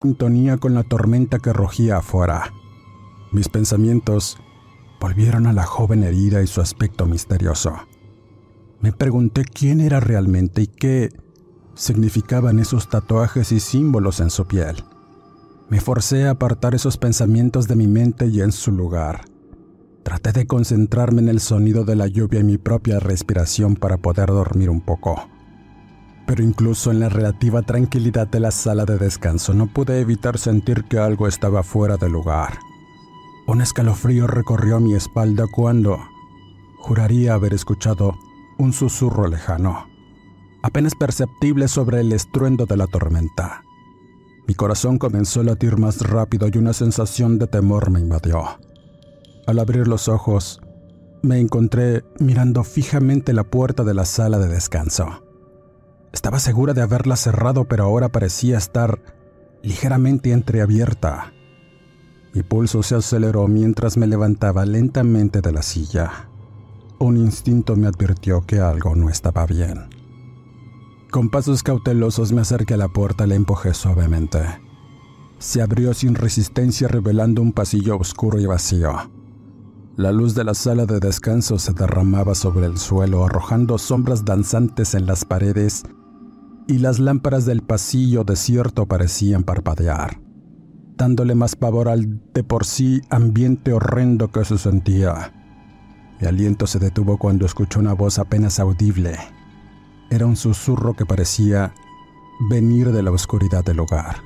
Sintonía 0.00 0.58
con 0.58 0.74
la 0.74 0.84
tormenta 0.84 1.40
que 1.40 1.52
rugía 1.52 1.96
afuera. 1.96 2.54
Mis 3.32 3.48
pensamientos 3.48 4.38
volvieron 5.00 5.48
a 5.48 5.52
la 5.52 5.64
joven 5.64 6.04
herida 6.04 6.40
y 6.40 6.46
su 6.46 6.60
aspecto 6.60 7.04
misterioso. 7.04 7.72
Me 8.80 8.92
pregunté 8.92 9.42
quién 9.44 9.80
era 9.80 9.98
realmente 9.98 10.62
y 10.62 10.66
qué 10.68 11.08
significaban 11.74 12.60
esos 12.60 12.88
tatuajes 12.88 13.50
y 13.50 13.58
símbolos 13.58 14.20
en 14.20 14.30
su 14.30 14.46
piel. 14.46 14.84
Me 15.68 15.80
forcé 15.80 16.28
a 16.28 16.30
apartar 16.30 16.76
esos 16.76 16.96
pensamientos 16.96 17.66
de 17.66 17.74
mi 17.74 17.88
mente 17.88 18.28
y 18.28 18.40
en 18.40 18.52
su 18.52 18.70
lugar. 18.70 19.22
Traté 20.04 20.30
de 20.30 20.46
concentrarme 20.46 21.22
en 21.22 21.28
el 21.28 21.40
sonido 21.40 21.84
de 21.84 21.96
la 21.96 22.06
lluvia 22.06 22.38
y 22.38 22.44
mi 22.44 22.56
propia 22.56 23.00
respiración 23.00 23.74
para 23.74 23.98
poder 23.98 24.28
dormir 24.28 24.70
un 24.70 24.80
poco. 24.80 25.28
Pero 26.28 26.44
incluso 26.44 26.90
en 26.90 27.00
la 27.00 27.08
relativa 27.08 27.62
tranquilidad 27.62 28.28
de 28.28 28.38
la 28.38 28.50
sala 28.50 28.84
de 28.84 28.98
descanso 28.98 29.54
no 29.54 29.66
pude 29.66 29.98
evitar 29.98 30.36
sentir 30.36 30.84
que 30.84 30.98
algo 30.98 31.26
estaba 31.26 31.62
fuera 31.62 31.96
de 31.96 32.10
lugar. 32.10 32.58
Un 33.46 33.62
escalofrío 33.62 34.26
recorrió 34.26 34.78
mi 34.78 34.92
espalda 34.92 35.46
cuando 35.50 35.98
juraría 36.80 37.32
haber 37.32 37.54
escuchado 37.54 38.14
un 38.58 38.74
susurro 38.74 39.26
lejano, 39.26 39.88
apenas 40.62 40.94
perceptible 40.94 41.66
sobre 41.66 42.00
el 42.00 42.12
estruendo 42.12 42.66
de 42.66 42.76
la 42.76 42.86
tormenta. 42.86 43.62
Mi 44.46 44.54
corazón 44.54 44.98
comenzó 44.98 45.40
a 45.40 45.44
latir 45.44 45.78
más 45.78 46.02
rápido 46.02 46.46
y 46.52 46.58
una 46.58 46.74
sensación 46.74 47.38
de 47.38 47.46
temor 47.46 47.90
me 47.90 48.00
invadió. 48.00 48.42
Al 49.46 49.58
abrir 49.58 49.88
los 49.88 50.08
ojos, 50.08 50.60
me 51.22 51.40
encontré 51.40 52.04
mirando 52.20 52.64
fijamente 52.64 53.32
la 53.32 53.44
puerta 53.44 53.82
de 53.82 53.94
la 53.94 54.04
sala 54.04 54.38
de 54.38 54.48
descanso. 54.48 55.22
Estaba 56.12 56.38
segura 56.38 56.74
de 56.74 56.82
haberla 56.82 57.16
cerrado, 57.16 57.64
pero 57.64 57.84
ahora 57.84 58.08
parecía 58.08 58.58
estar 58.58 59.00
ligeramente 59.62 60.32
entreabierta. 60.32 61.32
Mi 62.34 62.42
pulso 62.42 62.82
se 62.82 62.94
aceleró 62.94 63.48
mientras 63.48 63.96
me 63.96 64.06
levantaba 64.06 64.64
lentamente 64.64 65.40
de 65.40 65.52
la 65.52 65.62
silla. 65.62 66.28
Un 66.98 67.16
instinto 67.16 67.76
me 67.76 67.86
advirtió 67.86 68.44
que 68.46 68.60
algo 68.60 68.94
no 68.94 69.08
estaba 69.08 69.46
bien. 69.46 69.88
Con 71.10 71.30
pasos 71.30 71.62
cautelosos 71.62 72.32
me 72.32 72.42
acerqué 72.42 72.74
a 72.74 72.78
la 72.78 72.88
puerta 72.88 73.24
y 73.24 73.28
la 73.28 73.34
empujé 73.34 73.72
suavemente. 73.72 74.40
Se 75.38 75.62
abrió 75.62 75.94
sin 75.94 76.14
resistencia 76.14 76.88
revelando 76.88 77.40
un 77.40 77.52
pasillo 77.52 77.96
oscuro 77.96 78.38
y 78.40 78.46
vacío. 78.46 78.92
La 79.96 80.12
luz 80.12 80.34
de 80.34 80.44
la 80.44 80.54
sala 80.54 80.86
de 80.86 81.00
descanso 81.00 81.58
se 81.58 81.72
derramaba 81.72 82.34
sobre 82.34 82.66
el 82.66 82.78
suelo 82.78 83.24
arrojando 83.24 83.78
sombras 83.78 84.24
danzantes 84.24 84.94
en 84.94 85.06
las 85.06 85.24
paredes 85.24 85.84
y 86.68 86.78
las 86.78 87.00
lámparas 87.00 87.44
del 87.46 87.62
pasillo 87.62 88.22
desierto 88.22 88.86
parecían 88.86 89.42
parpadear, 89.42 90.20
dándole 90.96 91.34
más 91.34 91.56
pavor 91.56 91.88
al 91.88 92.20
de 92.32 92.44
por 92.44 92.64
sí 92.64 93.00
ambiente 93.10 93.72
horrendo 93.72 94.30
que 94.30 94.44
se 94.44 94.58
sentía. 94.58 95.34
Mi 96.20 96.28
aliento 96.28 96.68
se 96.68 96.78
detuvo 96.78 97.18
cuando 97.18 97.46
escuché 97.46 97.80
una 97.80 97.94
voz 97.94 98.20
apenas 98.20 98.60
audible 98.60 99.16
era 100.10 100.26
un 100.26 100.36
susurro 100.36 100.94
que 100.94 101.06
parecía 101.06 101.74
venir 102.48 102.92
de 102.92 103.02
la 103.02 103.10
oscuridad 103.10 103.64
del 103.64 103.80
hogar. 103.80 104.22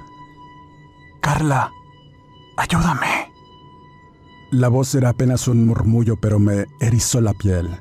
Carla, 1.20 1.70
ayúdame. 2.56 3.32
La 4.50 4.68
voz 4.68 4.94
era 4.94 5.10
apenas 5.10 5.48
un 5.48 5.66
murmullo, 5.66 6.16
pero 6.20 6.38
me 6.38 6.66
erizó 6.80 7.20
la 7.20 7.32
piel. 7.32 7.80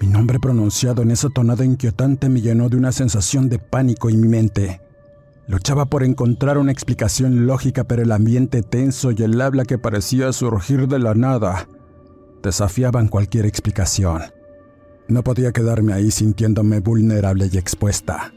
Mi 0.00 0.06
nombre 0.06 0.38
pronunciado 0.38 1.02
en 1.02 1.10
esa 1.10 1.28
tonada 1.28 1.64
inquietante 1.64 2.28
me 2.28 2.40
llenó 2.40 2.68
de 2.68 2.76
una 2.76 2.92
sensación 2.92 3.48
de 3.48 3.58
pánico 3.58 4.08
en 4.08 4.20
mi 4.20 4.28
mente. 4.28 4.80
Luchaba 5.48 5.86
por 5.86 6.04
encontrar 6.04 6.56
una 6.58 6.70
explicación 6.70 7.46
lógica, 7.46 7.84
pero 7.84 8.02
el 8.02 8.12
ambiente 8.12 8.62
tenso 8.62 9.10
y 9.10 9.22
el 9.22 9.40
habla 9.40 9.64
que 9.64 9.78
parecía 9.78 10.32
surgir 10.32 10.86
de 10.86 10.98
la 10.98 11.14
nada 11.14 11.66
desafiaban 12.42 13.08
cualquier 13.08 13.46
explicación. 13.46 14.22
No 15.08 15.24
podía 15.24 15.52
quedarme 15.52 15.94
ahí 15.94 16.10
sintiéndome 16.10 16.78
vulnerable 16.80 17.48
y 17.52 17.58
expuesta. 17.58 18.32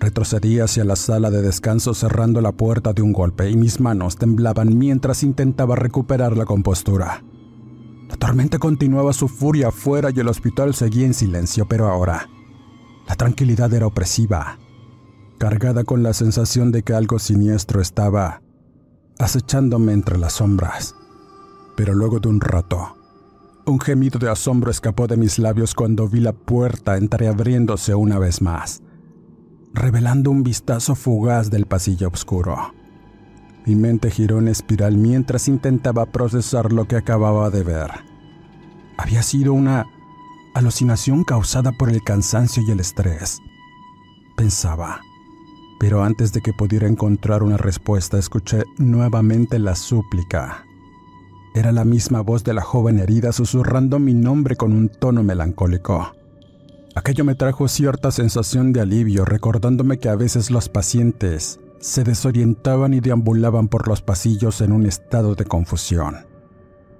Retrocedí 0.00 0.58
hacia 0.58 0.84
la 0.84 0.96
sala 0.96 1.30
de 1.30 1.42
descanso 1.42 1.94
cerrando 1.94 2.40
la 2.40 2.50
puerta 2.50 2.92
de 2.92 3.02
un 3.02 3.12
golpe 3.12 3.48
y 3.50 3.56
mis 3.56 3.78
manos 3.78 4.16
temblaban 4.16 4.76
mientras 4.76 5.22
intentaba 5.22 5.76
recuperar 5.76 6.36
la 6.36 6.44
compostura. 6.44 7.22
La 8.12 8.18
tormenta 8.18 8.58
continuaba 8.58 9.14
su 9.14 9.26
furia 9.26 9.68
afuera 9.68 10.10
y 10.14 10.20
el 10.20 10.28
hospital 10.28 10.74
seguía 10.74 11.06
en 11.06 11.14
silencio, 11.14 11.66
pero 11.66 11.88
ahora 11.88 12.28
la 13.08 13.14
tranquilidad 13.14 13.72
era 13.72 13.86
opresiva, 13.86 14.58
cargada 15.38 15.84
con 15.84 16.02
la 16.02 16.12
sensación 16.12 16.72
de 16.72 16.82
que 16.82 16.92
algo 16.92 17.18
siniestro 17.18 17.80
estaba 17.80 18.42
acechándome 19.18 19.94
entre 19.94 20.18
las 20.18 20.34
sombras. 20.34 20.94
Pero 21.74 21.94
luego 21.94 22.20
de 22.20 22.28
un 22.28 22.42
rato, 22.42 22.98
un 23.64 23.80
gemido 23.80 24.18
de 24.18 24.28
asombro 24.28 24.70
escapó 24.70 25.06
de 25.06 25.16
mis 25.16 25.38
labios 25.38 25.74
cuando 25.74 26.06
vi 26.06 26.20
la 26.20 26.34
puerta 26.34 26.98
entreabriéndose 26.98 27.94
una 27.94 28.18
vez 28.18 28.42
más, 28.42 28.82
revelando 29.72 30.30
un 30.30 30.42
vistazo 30.42 30.94
fugaz 30.94 31.48
del 31.48 31.64
pasillo 31.64 32.08
oscuro. 32.08 32.74
Mi 33.64 33.76
mente 33.76 34.10
giró 34.10 34.40
en 34.40 34.48
espiral 34.48 34.96
mientras 34.96 35.46
intentaba 35.46 36.06
procesar 36.06 36.72
lo 36.72 36.86
que 36.86 36.96
acababa 36.96 37.50
de 37.50 37.62
ver. 37.62 37.90
Había 38.96 39.22
sido 39.22 39.52
una 39.52 39.86
alucinación 40.54 41.22
causada 41.24 41.72
por 41.72 41.88
el 41.88 42.02
cansancio 42.02 42.62
y 42.66 42.70
el 42.72 42.80
estrés. 42.80 43.38
Pensaba, 44.36 45.00
pero 45.78 46.02
antes 46.02 46.32
de 46.32 46.40
que 46.40 46.52
pudiera 46.52 46.88
encontrar 46.88 47.42
una 47.42 47.56
respuesta 47.56 48.18
escuché 48.18 48.64
nuevamente 48.78 49.58
la 49.58 49.76
súplica. 49.76 50.64
Era 51.54 51.70
la 51.70 51.84
misma 51.84 52.20
voz 52.20 52.44
de 52.44 52.54
la 52.54 52.62
joven 52.62 52.98
herida 52.98 53.30
susurrando 53.30 53.98
mi 53.98 54.14
nombre 54.14 54.56
con 54.56 54.72
un 54.72 54.88
tono 54.88 55.22
melancólico. 55.22 56.12
Aquello 56.94 57.24
me 57.24 57.34
trajo 57.34 57.68
cierta 57.68 58.10
sensación 58.10 58.72
de 58.72 58.80
alivio, 58.80 59.24
recordándome 59.24 59.98
que 59.98 60.08
a 60.08 60.16
veces 60.16 60.50
los 60.50 60.68
pacientes 60.68 61.60
se 61.82 62.04
desorientaban 62.04 62.94
y 62.94 63.00
deambulaban 63.00 63.66
por 63.66 63.88
los 63.88 64.02
pasillos 64.02 64.60
en 64.60 64.70
un 64.70 64.86
estado 64.86 65.34
de 65.34 65.44
confusión. 65.44 66.14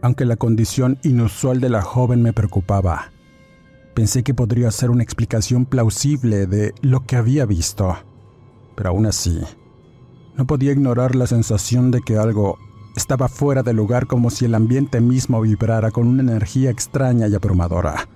Aunque 0.02 0.24
la 0.24 0.34
condición 0.34 0.98
inusual 1.04 1.60
de 1.60 1.70
la 1.70 1.82
joven 1.82 2.20
me 2.20 2.32
preocupaba, 2.32 3.12
pensé 3.94 4.24
que 4.24 4.34
podría 4.34 4.72
ser 4.72 4.90
una 4.90 5.04
explicación 5.04 5.66
plausible 5.66 6.48
de 6.48 6.74
lo 6.82 7.06
que 7.06 7.14
había 7.14 7.46
visto. 7.46 7.96
Pero 8.74 8.90
aún 8.90 9.06
así, 9.06 9.40
no 10.36 10.48
podía 10.48 10.72
ignorar 10.72 11.14
la 11.14 11.28
sensación 11.28 11.92
de 11.92 12.00
que 12.00 12.16
algo 12.16 12.58
estaba 12.96 13.28
fuera 13.28 13.62
de 13.62 13.74
lugar 13.74 14.08
como 14.08 14.30
si 14.30 14.46
el 14.46 14.54
ambiente 14.56 15.00
mismo 15.00 15.40
vibrara 15.40 15.92
con 15.92 16.08
una 16.08 16.22
energía 16.22 16.70
extraña 16.70 17.28
y 17.28 17.36
abrumadora. 17.36 18.08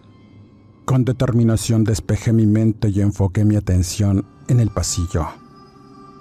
Con 0.85 1.05
determinación 1.05 1.85
despejé 1.85 2.33
mi 2.33 2.47
mente 2.47 2.89
y 2.89 3.03
enfoqué 3.03 3.45
mi 3.45 3.55
atención 3.55 4.27
en 4.49 4.59
el 4.59 4.71
pasillo. 4.71 5.46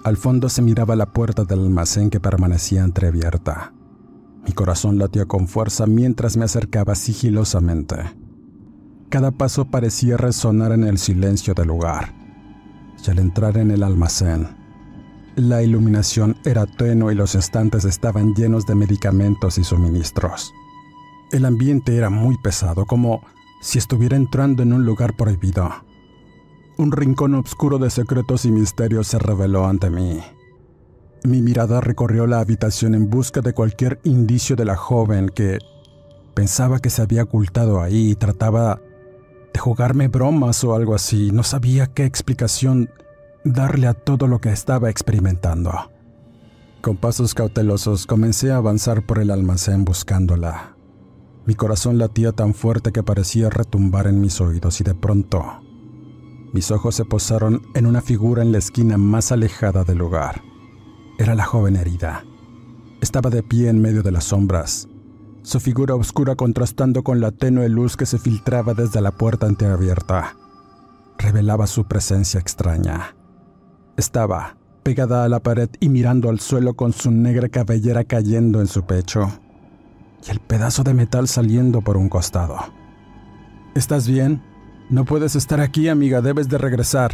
Al 0.06 0.16
fondo 0.16 0.48
se 0.48 0.62
miraba 0.62 0.94
la 0.94 1.06
puerta 1.06 1.42
del 1.42 1.58
almacén 1.58 2.10
que 2.10 2.20
permanecía 2.20 2.84
entreabierta. 2.84 3.72
Mi 4.46 4.52
corazón 4.52 4.98
latía 4.98 5.24
con 5.24 5.48
fuerza 5.48 5.84
mientras 5.86 6.36
me 6.36 6.44
acercaba 6.44 6.94
sigilosamente. 6.94 7.96
Cada 9.08 9.32
paso 9.32 9.64
parecía 9.64 10.16
resonar 10.16 10.70
en 10.70 10.84
el 10.84 10.98
silencio 10.98 11.54
del 11.54 11.66
lugar. 11.66 12.14
Y 13.04 13.10
al 13.10 13.18
entrar 13.18 13.58
en 13.58 13.72
el 13.72 13.82
almacén, 13.82 14.46
la 15.34 15.64
iluminación 15.64 16.36
era 16.44 16.66
tenue 16.66 17.12
y 17.12 17.16
los 17.16 17.34
estantes 17.34 17.84
estaban 17.84 18.32
llenos 18.36 18.64
de 18.64 18.76
medicamentos 18.76 19.58
y 19.58 19.64
suministros. 19.64 20.52
El 21.32 21.44
ambiente 21.44 21.96
era 21.96 22.10
muy 22.10 22.36
pesado, 22.38 22.86
como 22.86 23.22
si 23.60 23.78
estuviera 23.78 24.16
entrando 24.16 24.62
en 24.62 24.72
un 24.72 24.86
lugar 24.86 25.16
prohibido. 25.16 25.68
Un 26.78 26.92
rincón 26.92 27.34
oscuro 27.34 27.78
de 27.78 27.88
secretos 27.88 28.44
y 28.44 28.50
misterios 28.50 29.06
se 29.06 29.18
reveló 29.18 29.66
ante 29.66 29.88
mí. 29.88 30.20
Mi 31.24 31.40
mirada 31.40 31.80
recorrió 31.80 32.26
la 32.26 32.40
habitación 32.40 32.94
en 32.94 33.08
busca 33.08 33.40
de 33.40 33.54
cualquier 33.54 33.98
indicio 34.04 34.56
de 34.56 34.66
la 34.66 34.76
joven 34.76 35.30
que 35.30 35.58
pensaba 36.34 36.78
que 36.78 36.90
se 36.90 37.00
había 37.00 37.22
ocultado 37.22 37.80
ahí 37.80 38.10
y 38.10 38.14
trataba 38.14 38.78
de 39.54 39.58
jugarme 39.58 40.08
bromas 40.08 40.62
o 40.64 40.74
algo 40.74 40.94
así. 40.94 41.30
No 41.32 41.44
sabía 41.44 41.86
qué 41.86 42.04
explicación 42.04 42.90
darle 43.42 43.86
a 43.86 43.94
todo 43.94 44.26
lo 44.26 44.42
que 44.42 44.50
estaba 44.50 44.90
experimentando. 44.90 45.72
Con 46.82 46.98
pasos 46.98 47.32
cautelosos 47.32 48.06
comencé 48.06 48.52
a 48.52 48.58
avanzar 48.58 49.06
por 49.06 49.18
el 49.18 49.30
almacén 49.30 49.86
buscándola. 49.86 50.76
Mi 51.46 51.54
corazón 51.54 51.96
latía 51.96 52.32
tan 52.32 52.52
fuerte 52.52 52.92
que 52.92 53.02
parecía 53.02 53.48
retumbar 53.48 54.08
en 54.08 54.20
mis 54.20 54.42
oídos 54.42 54.78
y 54.82 54.84
de 54.84 54.94
pronto 54.94 55.62
mis 56.56 56.70
ojos 56.70 56.94
se 56.94 57.04
posaron 57.04 57.60
en 57.74 57.84
una 57.84 58.00
figura 58.00 58.40
en 58.40 58.50
la 58.50 58.56
esquina 58.56 58.96
más 58.96 59.30
alejada 59.30 59.84
del 59.84 59.98
lugar. 59.98 60.40
Era 61.18 61.34
la 61.34 61.44
joven 61.44 61.76
herida. 61.76 62.24
Estaba 63.02 63.28
de 63.28 63.42
pie 63.42 63.68
en 63.68 63.78
medio 63.82 64.02
de 64.02 64.10
las 64.10 64.24
sombras, 64.24 64.88
su 65.42 65.60
figura 65.60 65.94
oscura 65.94 66.34
contrastando 66.34 67.04
con 67.04 67.20
la 67.20 67.30
tenue 67.30 67.68
luz 67.68 67.94
que 67.98 68.06
se 68.06 68.16
filtraba 68.16 68.72
desde 68.72 69.02
la 69.02 69.10
puerta 69.10 69.46
entreabierta. 69.46 70.34
Revelaba 71.18 71.66
su 71.66 71.84
presencia 71.84 72.40
extraña. 72.40 73.14
Estaba 73.98 74.56
pegada 74.82 75.24
a 75.24 75.28
la 75.28 75.40
pared 75.40 75.68
y 75.78 75.90
mirando 75.90 76.30
al 76.30 76.40
suelo 76.40 76.72
con 76.72 76.94
su 76.94 77.10
negra 77.10 77.50
cabellera 77.50 78.04
cayendo 78.04 78.62
en 78.62 78.66
su 78.66 78.86
pecho 78.86 79.28
y 80.26 80.30
el 80.30 80.40
pedazo 80.40 80.84
de 80.84 80.94
metal 80.94 81.28
saliendo 81.28 81.82
por 81.82 81.98
un 81.98 82.08
costado. 82.08 82.56
¿Estás 83.74 84.08
bien? 84.08 84.55
No 84.88 85.04
puedes 85.04 85.34
estar 85.34 85.60
aquí, 85.60 85.88
amiga, 85.88 86.20
debes 86.20 86.48
de 86.48 86.58
regresar. 86.58 87.12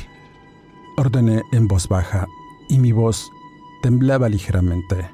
Ordené 0.96 1.42
en 1.52 1.68
voz 1.68 1.88
baja 1.88 2.26
y 2.68 2.78
mi 2.78 2.92
voz 2.92 3.30
Temblaba 3.82 4.28
ligeramente. 4.28 5.10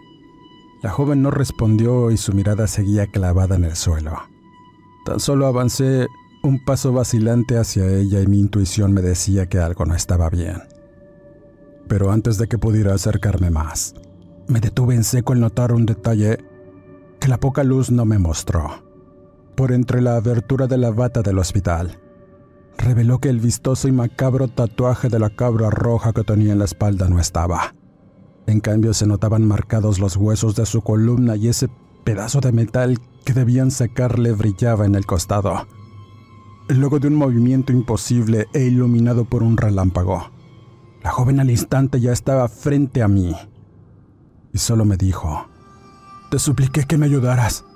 La 0.82 0.90
joven 0.90 1.22
no 1.22 1.30
respondió 1.30 2.10
y 2.10 2.18
su 2.18 2.34
mirada 2.34 2.66
seguía 2.66 3.06
clavada 3.06 3.56
en 3.56 3.64
el 3.64 3.76
suelo. 3.76 4.12
Tan 5.06 5.20
solo 5.20 5.46
avancé 5.46 6.06
un 6.42 6.62
paso 6.62 6.92
vacilante 6.92 7.56
hacia 7.56 7.88
ella 7.88 8.20
y 8.20 8.26
mi 8.26 8.38
intuición 8.38 8.92
me 8.92 9.00
decía 9.00 9.48
que 9.48 9.58
algo 9.58 9.86
no 9.86 9.94
estaba 9.94 10.28
bien. 10.28 10.62
Pero 11.88 12.12
antes 12.12 12.36
de 12.36 12.46
que 12.46 12.58
pudiera 12.58 12.92
acercarme 12.92 13.48
más, 13.48 13.94
me 14.48 14.60
detuve 14.60 14.94
en 14.94 15.04
seco 15.04 15.32
al 15.32 15.40
notar 15.40 15.72
un 15.72 15.86
detalle 15.86 16.44
que 17.20 17.28
la 17.28 17.40
poca 17.40 17.64
luz 17.64 17.90
no 17.90 18.04
me 18.04 18.18
mostró. 18.18 18.84
Por 19.56 19.72
entre 19.72 20.02
la 20.02 20.16
abertura 20.16 20.66
de 20.66 20.76
la 20.76 20.90
bata 20.90 21.22
del 21.22 21.38
hospital, 21.38 21.98
reveló 22.88 23.18
que 23.18 23.28
el 23.28 23.38
vistoso 23.38 23.86
y 23.86 23.92
macabro 23.92 24.48
tatuaje 24.48 25.10
de 25.10 25.18
la 25.18 25.28
cabra 25.28 25.68
roja 25.68 26.14
que 26.14 26.24
tenía 26.24 26.54
en 26.54 26.58
la 26.58 26.64
espalda 26.64 27.06
no 27.06 27.20
estaba. 27.20 27.74
En 28.46 28.60
cambio 28.60 28.94
se 28.94 29.06
notaban 29.06 29.46
marcados 29.46 29.98
los 29.98 30.16
huesos 30.16 30.56
de 30.56 30.64
su 30.64 30.80
columna 30.80 31.36
y 31.36 31.48
ese 31.48 31.68
pedazo 32.04 32.40
de 32.40 32.50
metal 32.50 32.98
que 33.26 33.34
debían 33.34 33.70
sacarle 33.70 34.32
brillaba 34.32 34.86
en 34.86 34.94
el 34.94 35.04
costado. 35.04 35.68
Luego 36.70 36.98
de 36.98 37.08
un 37.08 37.14
movimiento 37.16 37.74
imposible 37.74 38.46
e 38.54 38.64
iluminado 38.64 39.26
por 39.26 39.42
un 39.42 39.58
relámpago, 39.58 40.30
la 41.02 41.10
joven 41.10 41.40
al 41.40 41.50
instante 41.50 42.00
ya 42.00 42.12
estaba 42.12 42.48
frente 42.48 43.02
a 43.02 43.08
mí 43.08 43.36
y 44.50 44.56
solo 44.56 44.86
me 44.86 44.96
dijo, 44.96 45.46
Te 46.30 46.38
supliqué 46.38 46.84
que 46.84 46.96
me 46.96 47.04
ayudaras. 47.04 47.66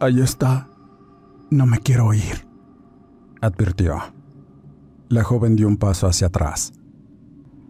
Ahí 0.00 0.22
está. 0.22 0.68
No 1.50 1.66
me 1.66 1.80
quiero 1.80 2.14
ir, 2.14 2.46
advirtió. 3.42 4.21
La 5.12 5.24
joven 5.24 5.56
dio 5.56 5.68
un 5.68 5.76
paso 5.76 6.06
hacia 6.06 6.28
atrás, 6.28 6.72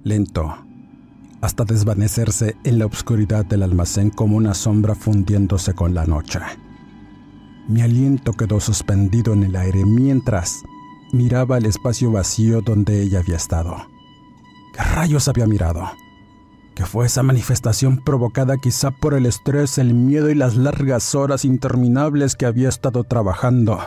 lento, 0.05 0.55
hasta 1.41 1.65
desvanecerse 1.65 2.55
en 2.63 2.79
la 2.79 2.87
oscuridad 2.87 3.45
del 3.45 3.65
almacén 3.65 4.11
como 4.11 4.37
una 4.37 4.55
sombra 4.55 4.95
fundiéndose 4.95 5.75
con 5.75 5.93
la 5.93 6.07
noche. 6.07 6.39
Mi 7.67 7.83
aliento 7.83 8.33
quedó 8.35 8.61
suspendido 8.61 9.33
en 9.33 9.43
el 9.43 9.57
aire 9.57 9.85
mientras 9.85 10.63
miraba 11.13 11.59
el 11.59 11.67
espacio 11.67 12.13
vacío 12.13 12.61
donde 12.61 13.03
ella 13.03 13.19
había 13.19 13.39
estado. 13.39 13.75
¿Qué 14.73 14.85
rayos 14.85 15.27
había 15.27 15.49
mirado? 15.49 15.91
que 16.77 16.87
fue 16.87 17.07
esa 17.07 17.25
manifestación 17.25 17.99
provocada 18.05 18.57
quizá 18.57 18.93
por 18.93 19.15
el 19.15 19.27
estrés, 19.27 19.79
el 19.79 19.95
miedo 19.95 20.31
y 20.31 20.37
las 20.37 20.55
largas 20.55 21.17
horas 21.17 21.45
interminables 21.45 22.37
que 22.37 22.47
había 22.47 22.69
estado 22.69 23.03
trabajando. 23.03 23.81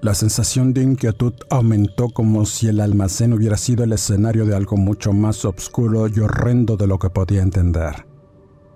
La 0.00 0.14
sensación 0.14 0.72
de 0.72 0.82
inquietud 0.82 1.34
aumentó 1.50 2.08
como 2.08 2.46
si 2.46 2.68
el 2.68 2.80
almacén 2.80 3.32
hubiera 3.32 3.56
sido 3.56 3.84
el 3.84 3.92
escenario 3.92 4.46
de 4.46 4.54
algo 4.54 4.76
mucho 4.76 5.12
más 5.12 5.44
oscuro 5.44 6.06
y 6.06 6.20
horrendo 6.20 6.76
de 6.76 6.86
lo 6.86 6.98
que 6.98 7.10
podía 7.10 7.42
entender. 7.42 8.06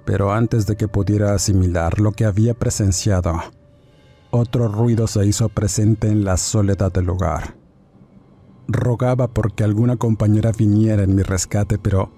Pero 0.05 0.33
antes 0.33 0.67
de 0.67 0.77
que 0.77 0.89
pudiera 0.89 1.35
asimilar 1.35 2.01
lo 2.01 2.13
que 2.13 2.25
había 2.25 2.55
presenciado, 2.55 3.41
otro 4.31 4.67
ruido 4.67 5.07
se 5.07 5.25
hizo 5.25 5.49
presente 5.49 6.09
en 6.09 6.25
la 6.25 6.37
soledad 6.37 6.91
del 6.91 7.05
lugar. 7.05 7.57
Rogaba 8.67 9.29
porque 9.29 9.63
alguna 9.63 9.97
compañera 9.97 10.51
viniera 10.51 11.05
en 11.05 11.15
mi 11.15 11.23
rescate, 11.23 11.79
pero 11.79 12.11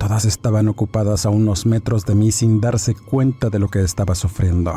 Todas 0.00 0.24
estaban 0.24 0.66
ocupadas 0.66 1.26
a 1.26 1.28
unos 1.28 1.66
metros 1.66 2.06
de 2.06 2.14
mí 2.14 2.32
sin 2.32 2.58
darse 2.58 2.94
cuenta 2.94 3.50
de 3.50 3.58
lo 3.58 3.68
que 3.68 3.82
estaba 3.82 4.14
sufriendo. 4.14 4.72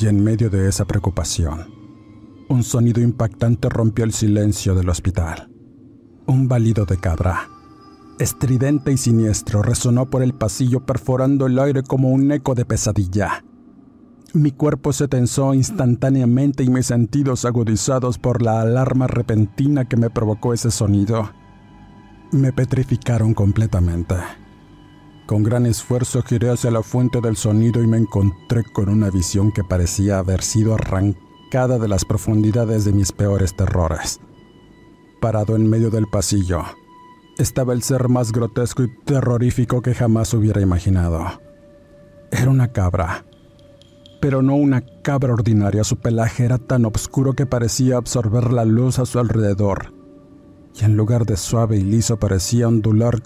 Y 0.00 0.06
en 0.06 0.22
medio 0.22 0.50
de 0.50 0.68
esa 0.68 0.84
preocupación, 0.84 1.77
un 2.48 2.62
sonido 2.62 3.00
impactante 3.00 3.68
rompió 3.68 4.04
el 4.04 4.12
silencio 4.12 4.74
del 4.74 4.88
hospital. 4.88 5.50
Un 6.26 6.48
balido 6.48 6.84
de 6.84 6.98
cabra, 6.98 7.48
estridente 8.18 8.92
y 8.92 8.96
siniestro, 8.96 9.62
resonó 9.62 10.10
por 10.10 10.22
el 10.22 10.34
pasillo 10.34 10.84
perforando 10.84 11.46
el 11.46 11.58
aire 11.58 11.82
como 11.82 12.10
un 12.10 12.30
eco 12.32 12.54
de 12.54 12.64
pesadilla. 12.64 13.44
Mi 14.34 14.52
cuerpo 14.52 14.92
se 14.92 15.08
tensó 15.08 15.54
instantáneamente 15.54 16.62
y 16.62 16.68
mis 16.68 16.86
sentidos 16.86 17.44
agudizados 17.44 18.18
por 18.18 18.42
la 18.42 18.60
alarma 18.60 19.06
repentina 19.06 19.86
que 19.86 19.96
me 19.96 20.10
provocó 20.10 20.52
ese 20.52 20.70
sonido 20.70 21.30
me 22.30 22.52
petrificaron 22.52 23.34
completamente. 23.34 24.16
Con 25.26 25.42
gran 25.42 25.66
esfuerzo 25.66 26.22
giré 26.22 26.50
hacia 26.50 26.70
la 26.70 26.82
fuente 26.82 27.20
del 27.20 27.36
sonido 27.36 27.82
y 27.82 27.86
me 27.86 27.98
encontré 27.98 28.64
con 28.64 28.88
una 28.88 29.10
visión 29.10 29.52
que 29.52 29.64
parecía 29.64 30.18
haber 30.18 30.42
sido 30.42 30.74
arrancada 30.74 31.27
de 31.50 31.88
las 31.88 32.04
profundidades 32.04 32.84
de 32.84 32.92
mis 32.92 33.10
peores 33.10 33.56
terrores. 33.56 34.20
Parado 35.20 35.56
en 35.56 35.68
medio 35.68 35.90
del 35.90 36.06
pasillo, 36.06 36.62
estaba 37.38 37.72
el 37.72 37.82
ser 37.82 38.08
más 38.08 38.32
grotesco 38.32 38.82
y 38.82 38.94
terrorífico 39.04 39.80
que 39.80 39.94
jamás 39.94 40.34
hubiera 40.34 40.60
imaginado. 40.60 41.24
Era 42.30 42.50
una 42.50 42.72
cabra, 42.72 43.24
pero 44.20 44.42
no 44.42 44.56
una 44.56 44.84
cabra 45.02 45.32
ordinaria, 45.32 45.84
su 45.84 45.96
pelaje 45.96 46.44
era 46.44 46.58
tan 46.58 46.84
oscuro 46.84 47.32
que 47.32 47.46
parecía 47.46 47.96
absorber 47.96 48.52
la 48.52 48.64
luz 48.64 48.98
a 48.98 49.06
su 49.06 49.18
alrededor 49.18 49.94
y 50.80 50.84
en 50.84 50.96
lugar 50.96 51.24
de 51.24 51.36
suave 51.36 51.78
y 51.78 51.82
liso 51.82 52.18
parecía 52.18 52.68
ondular 52.68 53.22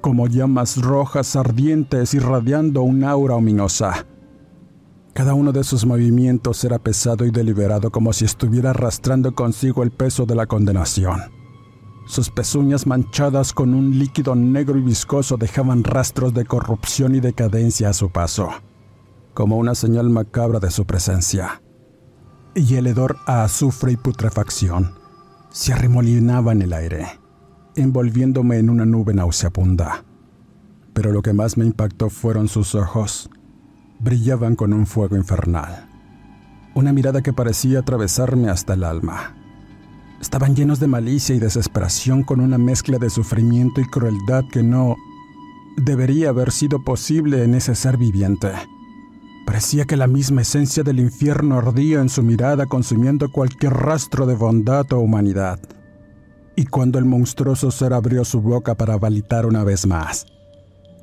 como 0.00 0.26
llamas 0.26 0.76
rojas 0.76 1.34
ardientes 1.34 2.12
irradiando 2.12 2.82
un 2.82 3.04
aura 3.04 3.36
ominosa. 3.36 4.06
Cada 5.14 5.34
uno 5.34 5.52
de 5.52 5.62
sus 5.62 5.86
movimientos 5.86 6.64
era 6.64 6.80
pesado 6.80 7.24
y 7.24 7.30
deliberado 7.30 7.92
como 7.92 8.12
si 8.12 8.24
estuviera 8.24 8.70
arrastrando 8.70 9.32
consigo 9.32 9.84
el 9.84 9.92
peso 9.92 10.26
de 10.26 10.34
la 10.34 10.46
condenación. 10.46 11.20
Sus 12.06 12.30
pezuñas 12.30 12.88
manchadas 12.88 13.52
con 13.52 13.74
un 13.74 13.96
líquido 13.96 14.34
negro 14.34 14.76
y 14.76 14.82
viscoso 14.82 15.36
dejaban 15.36 15.84
rastros 15.84 16.34
de 16.34 16.44
corrupción 16.44 17.14
y 17.14 17.20
decadencia 17.20 17.90
a 17.90 17.92
su 17.92 18.10
paso, 18.10 18.48
como 19.34 19.56
una 19.56 19.76
señal 19.76 20.10
macabra 20.10 20.58
de 20.58 20.72
su 20.72 20.84
presencia. 20.84 21.62
Y 22.56 22.74
el 22.74 22.88
hedor 22.88 23.16
a 23.26 23.44
azufre 23.44 23.92
y 23.92 23.96
putrefacción 23.96 24.98
se 25.50 25.72
arremolinaba 25.72 26.50
en 26.50 26.62
el 26.62 26.72
aire, 26.72 27.06
envolviéndome 27.76 28.58
en 28.58 28.68
una 28.68 28.84
nube 28.84 29.14
nauseabunda. 29.14 30.04
Pero 30.92 31.12
lo 31.12 31.22
que 31.22 31.32
más 31.32 31.56
me 31.56 31.64
impactó 31.64 32.10
fueron 32.10 32.48
sus 32.48 32.74
ojos. 32.74 33.30
Brillaban 33.98 34.56
con 34.56 34.72
un 34.72 34.86
fuego 34.86 35.16
infernal. 35.16 35.86
Una 36.74 36.92
mirada 36.92 37.22
que 37.22 37.32
parecía 37.32 37.80
atravesarme 37.80 38.48
hasta 38.48 38.74
el 38.74 38.84
alma. 38.84 39.34
Estaban 40.20 40.56
llenos 40.56 40.80
de 40.80 40.86
malicia 40.86 41.34
y 41.34 41.38
desesperación 41.38 42.22
con 42.22 42.40
una 42.40 42.58
mezcla 42.58 42.98
de 42.98 43.10
sufrimiento 43.10 43.80
y 43.80 43.84
crueldad 43.84 44.44
que 44.50 44.62
no 44.62 44.96
debería 45.76 46.30
haber 46.30 46.50
sido 46.50 46.82
posible 46.82 47.44
en 47.44 47.54
ese 47.54 47.74
ser 47.74 47.96
viviente. 47.96 48.50
Parecía 49.46 49.84
que 49.84 49.96
la 49.96 50.06
misma 50.06 50.42
esencia 50.42 50.82
del 50.82 51.00
infierno 51.00 51.58
ardía 51.58 52.00
en 52.00 52.08
su 52.08 52.22
mirada 52.22 52.66
consumiendo 52.66 53.30
cualquier 53.30 53.74
rastro 53.74 54.26
de 54.26 54.34
bondad 54.34 54.90
o 54.92 55.00
humanidad. 55.00 55.60
Y 56.56 56.64
cuando 56.66 56.98
el 56.98 57.04
monstruoso 57.04 57.70
ser 57.70 57.92
abrió 57.92 58.24
su 58.24 58.40
boca 58.40 58.74
para 58.74 58.96
balitar 58.96 59.44
una 59.44 59.64
vez 59.64 59.86
más, 59.86 60.26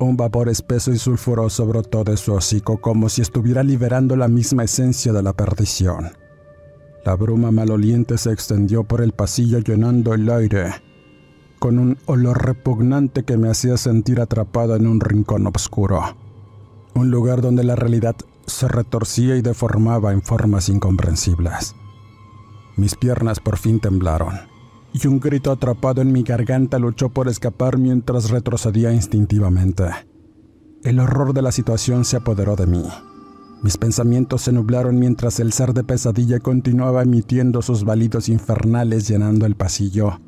un 0.04 0.16
vapor 0.16 0.48
espeso 0.48 0.92
y 0.92 0.98
sulfuroso 0.98 1.66
brotó 1.66 2.04
de 2.04 2.16
su 2.16 2.32
hocico 2.32 2.80
como 2.80 3.08
si 3.08 3.22
estuviera 3.22 3.62
liberando 3.62 4.16
la 4.16 4.28
misma 4.28 4.64
esencia 4.64 5.12
de 5.12 5.22
la 5.22 5.32
perdición. 5.32 6.10
La 7.04 7.16
bruma 7.16 7.50
maloliente 7.50 8.16
se 8.18 8.32
extendió 8.32 8.84
por 8.84 9.00
el 9.00 9.12
pasillo 9.12 9.58
llenando 9.58 10.14
el 10.14 10.30
aire, 10.30 10.70
con 11.58 11.78
un 11.78 11.98
olor 12.06 12.44
repugnante 12.44 13.24
que 13.24 13.36
me 13.36 13.50
hacía 13.50 13.76
sentir 13.76 14.20
atrapado 14.20 14.76
en 14.76 14.86
un 14.86 15.00
rincón 15.00 15.46
oscuro. 15.46 16.16
Un 16.94 17.10
lugar 17.10 17.40
donde 17.40 17.64
la 17.64 17.74
realidad 17.74 18.16
se 18.46 18.68
retorcía 18.68 19.36
y 19.36 19.42
deformaba 19.42 20.12
en 20.12 20.22
formas 20.22 20.68
incomprensibles. 20.68 21.74
Mis 22.76 22.94
piernas 22.94 23.40
por 23.40 23.58
fin 23.58 23.80
temblaron, 23.80 24.51
y 24.92 25.06
un 25.06 25.20
grito 25.20 25.50
atrapado 25.50 26.02
en 26.02 26.12
mi 26.12 26.22
garganta 26.22 26.78
luchó 26.78 27.08
por 27.08 27.28
escapar 27.28 27.78
mientras 27.78 28.30
retrocedía 28.30 28.92
instintivamente. 28.92 29.84
El 30.82 31.00
horror 31.00 31.32
de 31.32 31.42
la 31.42 31.52
situación 31.52 32.04
se 32.04 32.16
apoderó 32.16 32.56
de 32.56 32.66
mí. 32.66 32.84
Mis 33.62 33.76
pensamientos 33.76 34.42
se 34.42 34.52
nublaron 34.52 34.98
mientras 34.98 35.38
el 35.38 35.52
ser 35.52 35.72
de 35.72 35.84
pesadilla 35.84 36.40
continuaba 36.40 37.02
emitiendo 37.02 37.62
sus 37.62 37.84
balidos 37.84 38.28
infernales 38.28 39.06
llenando 39.06 39.46
el 39.46 39.54
pasillo, 39.54 40.20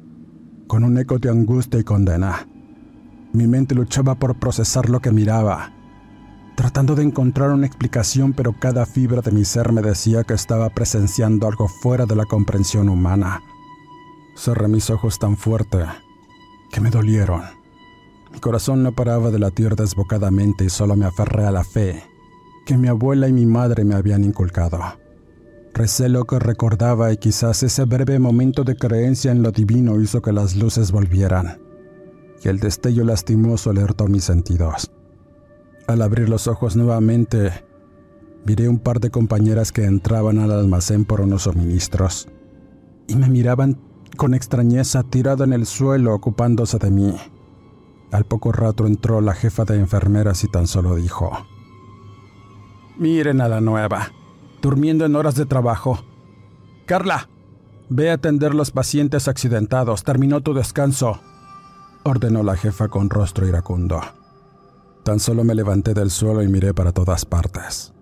con 0.68 0.84
un 0.84 0.96
eco 0.98 1.18
de 1.18 1.30
angustia 1.30 1.80
y 1.80 1.84
condena. 1.84 2.46
Mi 3.32 3.48
mente 3.48 3.74
luchaba 3.74 4.14
por 4.14 4.38
procesar 4.38 4.88
lo 4.88 5.00
que 5.00 5.10
miraba, 5.10 5.72
tratando 6.54 6.94
de 6.94 7.02
encontrar 7.02 7.50
una 7.50 7.66
explicación, 7.66 8.32
pero 8.32 8.54
cada 8.60 8.86
fibra 8.86 9.20
de 9.20 9.32
mi 9.32 9.44
ser 9.44 9.72
me 9.72 9.82
decía 9.82 10.22
que 10.22 10.34
estaba 10.34 10.70
presenciando 10.70 11.48
algo 11.48 11.66
fuera 11.66 12.06
de 12.06 12.14
la 12.14 12.26
comprensión 12.26 12.88
humana. 12.88 13.40
Cerré 14.36 14.68
mis 14.68 14.90
ojos 14.90 15.18
tan 15.18 15.36
fuerte 15.36 15.84
que 16.72 16.80
me 16.80 16.90
dolieron. 16.90 17.42
Mi 18.32 18.40
corazón 18.40 18.82
no 18.82 18.92
paraba 18.92 19.30
de 19.30 19.38
latir 19.38 19.76
desbocadamente 19.76 20.64
y 20.64 20.70
solo 20.70 20.96
me 20.96 21.06
aferré 21.06 21.46
a 21.46 21.52
la 21.52 21.62
fe 21.62 22.02
que 22.66 22.76
mi 22.76 22.88
abuela 22.88 23.28
y 23.28 23.32
mi 23.32 23.46
madre 23.46 23.84
me 23.84 23.94
habían 23.94 24.24
inculcado. 24.24 24.80
Recé 25.72 26.08
lo 26.08 26.24
que 26.24 26.38
recordaba 26.38 27.12
y 27.12 27.16
quizás 27.16 27.62
ese 27.62 27.84
breve 27.84 28.18
momento 28.18 28.64
de 28.64 28.76
creencia 28.76 29.32
en 29.32 29.42
lo 29.42 29.50
divino 29.50 30.00
hizo 30.00 30.22
que 30.22 30.32
las 30.32 30.56
luces 30.56 30.92
volvieran. 30.92 31.60
y 32.42 32.48
el 32.48 32.60
destello 32.60 33.04
lastimoso 33.04 33.70
alertó 33.70 34.06
mis 34.06 34.24
sentidos. 34.24 34.90
Al 35.86 36.02
abrir 36.02 36.28
los 36.28 36.46
ojos 36.46 36.76
nuevamente, 36.76 37.52
miré 38.44 38.68
un 38.68 38.78
par 38.78 39.00
de 39.00 39.10
compañeras 39.10 39.72
que 39.72 39.84
entraban 39.84 40.38
al 40.38 40.50
almacén 40.50 41.06
por 41.06 41.22
unos 41.22 41.44
suministros 41.44 42.28
y 43.06 43.16
me 43.16 43.30
miraban 43.30 43.78
con 44.14 44.34
extrañeza 44.34 45.02
tirado 45.02 45.44
en 45.44 45.52
el 45.52 45.66
suelo 45.66 46.14
ocupándose 46.14 46.78
de 46.78 46.90
mí. 46.90 47.14
Al 48.10 48.24
poco 48.24 48.52
rato 48.52 48.86
entró 48.86 49.20
la 49.20 49.34
jefa 49.34 49.64
de 49.64 49.78
enfermeras 49.78 50.44
y 50.44 50.48
tan 50.48 50.66
solo 50.66 50.94
dijo, 50.94 51.30
Miren 52.96 53.40
a 53.40 53.48
la 53.48 53.60
nueva, 53.60 54.12
durmiendo 54.62 55.04
en 55.04 55.16
horas 55.16 55.34
de 55.34 55.46
trabajo. 55.46 55.98
Carla, 56.86 57.28
ve 57.88 58.10
a 58.10 58.14
atender 58.14 58.54
los 58.54 58.70
pacientes 58.70 59.26
accidentados, 59.26 60.04
terminó 60.04 60.42
tu 60.42 60.54
descanso, 60.54 61.20
ordenó 62.04 62.42
la 62.42 62.56
jefa 62.56 62.88
con 62.88 63.10
rostro 63.10 63.48
iracundo. 63.48 64.00
Tan 65.02 65.20
solo 65.20 65.44
me 65.44 65.54
levanté 65.54 65.92
del 65.92 66.10
suelo 66.10 66.42
y 66.42 66.48
miré 66.48 66.72
para 66.72 66.92
todas 66.92 67.24
partes. 67.24 67.92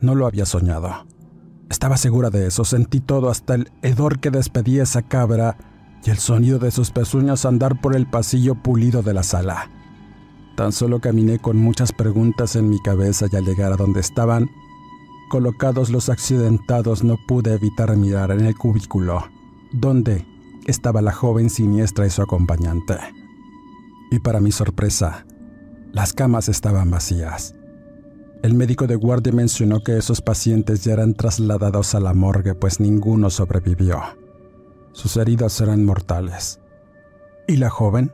No 0.00 0.14
lo 0.14 0.26
había 0.26 0.46
soñado. 0.46 1.06
Estaba 1.70 1.96
segura 1.96 2.30
de 2.30 2.46
eso, 2.46 2.64
sentí 2.64 3.00
todo 3.00 3.30
hasta 3.30 3.54
el 3.54 3.70
hedor 3.82 4.20
que 4.20 4.30
despedía 4.30 4.82
esa 4.82 5.02
cabra 5.02 5.56
y 6.04 6.10
el 6.10 6.18
sonido 6.18 6.58
de 6.58 6.70
sus 6.70 6.90
pezuñas 6.90 7.44
andar 7.46 7.80
por 7.80 7.96
el 7.96 8.06
pasillo 8.06 8.54
pulido 8.54 9.02
de 9.02 9.14
la 9.14 9.22
sala. 9.22 9.70
Tan 10.56 10.72
solo 10.72 11.00
caminé 11.00 11.38
con 11.38 11.56
muchas 11.56 11.92
preguntas 11.92 12.54
en 12.56 12.68
mi 12.68 12.80
cabeza 12.80 13.26
y 13.30 13.36
al 13.36 13.44
llegar 13.44 13.72
a 13.72 13.76
donde 13.76 14.00
estaban 14.00 14.48
colocados 15.30 15.90
los 15.90 16.10
accidentados 16.10 17.02
no 17.02 17.16
pude 17.26 17.54
evitar 17.54 17.96
mirar 17.96 18.30
en 18.30 18.46
el 18.46 18.54
cubículo, 18.54 19.24
donde 19.72 20.24
estaba 20.66 21.02
la 21.02 21.12
joven 21.12 21.50
siniestra 21.50 22.06
y 22.06 22.10
su 22.10 22.22
acompañante. 22.22 22.96
Y 24.10 24.20
para 24.20 24.40
mi 24.40 24.52
sorpresa, 24.52 25.26
las 25.92 26.12
camas 26.12 26.48
estaban 26.48 26.90
vacías. 26.90 27.54
El 28.44 28.52
médico 28.52 28.86
de 28.86 28.94
guardia 28.94 29.32
mencionó 29.32 29.82
que 29.82 29.96
esos 29.96 30.20
pacientes 30.20 30.84
ya 30.84 30.92
eran 30.92 31.14
trasladados 31.14 31.94
a 31.94 32.00
la 32.00 32.12
morgue 32.12 32.54
pues 32.54 32.78
ninguno 32.78 33.30
sobrevivió. 33.30 34.02
Sus 34.92 35.16
heridas 35.16 35.58
eran 35.62 35.82
mortales. 35.86 36.60
¿Y 37.48 37.56
la 37.56 37.70
joven? 37.70 38.12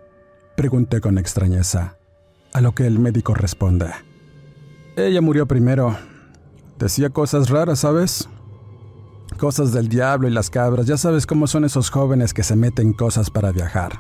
Pregunté 0.57 1.01
con 1.01 1.19
extrañeza, 1.19 1.97
a 2.53 2.61
lo 2.61 2.77
que 2.77 2.87
el 2.87 3.01
médico 3.01 3.35
responde. 3.35 3.91
Ella 4.95 5.21
murió 5.21 5.47
primero. 5.49 5.99
Decía 6.79 7.11
cosas 7.11 7.51
raras, 7.51 7.81
¿sabes? 7.81 8.29
Cosas 9.37 9.73
del 9.73 9.89
diablo 9.89 10.29
y 10.29 10.31
las 10.31 10.49
cabras, 10.49 10.87
ya 10.87 10.97
sabes 10.97 11.27
cómo 11.27 11.49
son 11.49 11.65
esos 11.65 11.91
jóvenes 11.91 12.33
que 12.35 12.45
se 12.45 12.55
meten 12.55 12.93
cosas 12.93 13.31
para 13.31 13.51
viajar. 13.51 13.99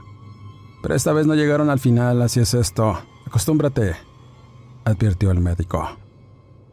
Pero 0.81 0.95
esta 0.95 1.13
vez 1.13 1.27
no 1.27 1.35
llegaron 1.35 1.71
al 1.71 1.81
final, 1.81 2.23
así 2.23 2.39
es 2.39 2.55
esto. 2.55 3.01
Acostúmbrate, 3.27 3.97
advirtió 4.85 5.33
el 5.33 5.41
médico. 5.41 5.89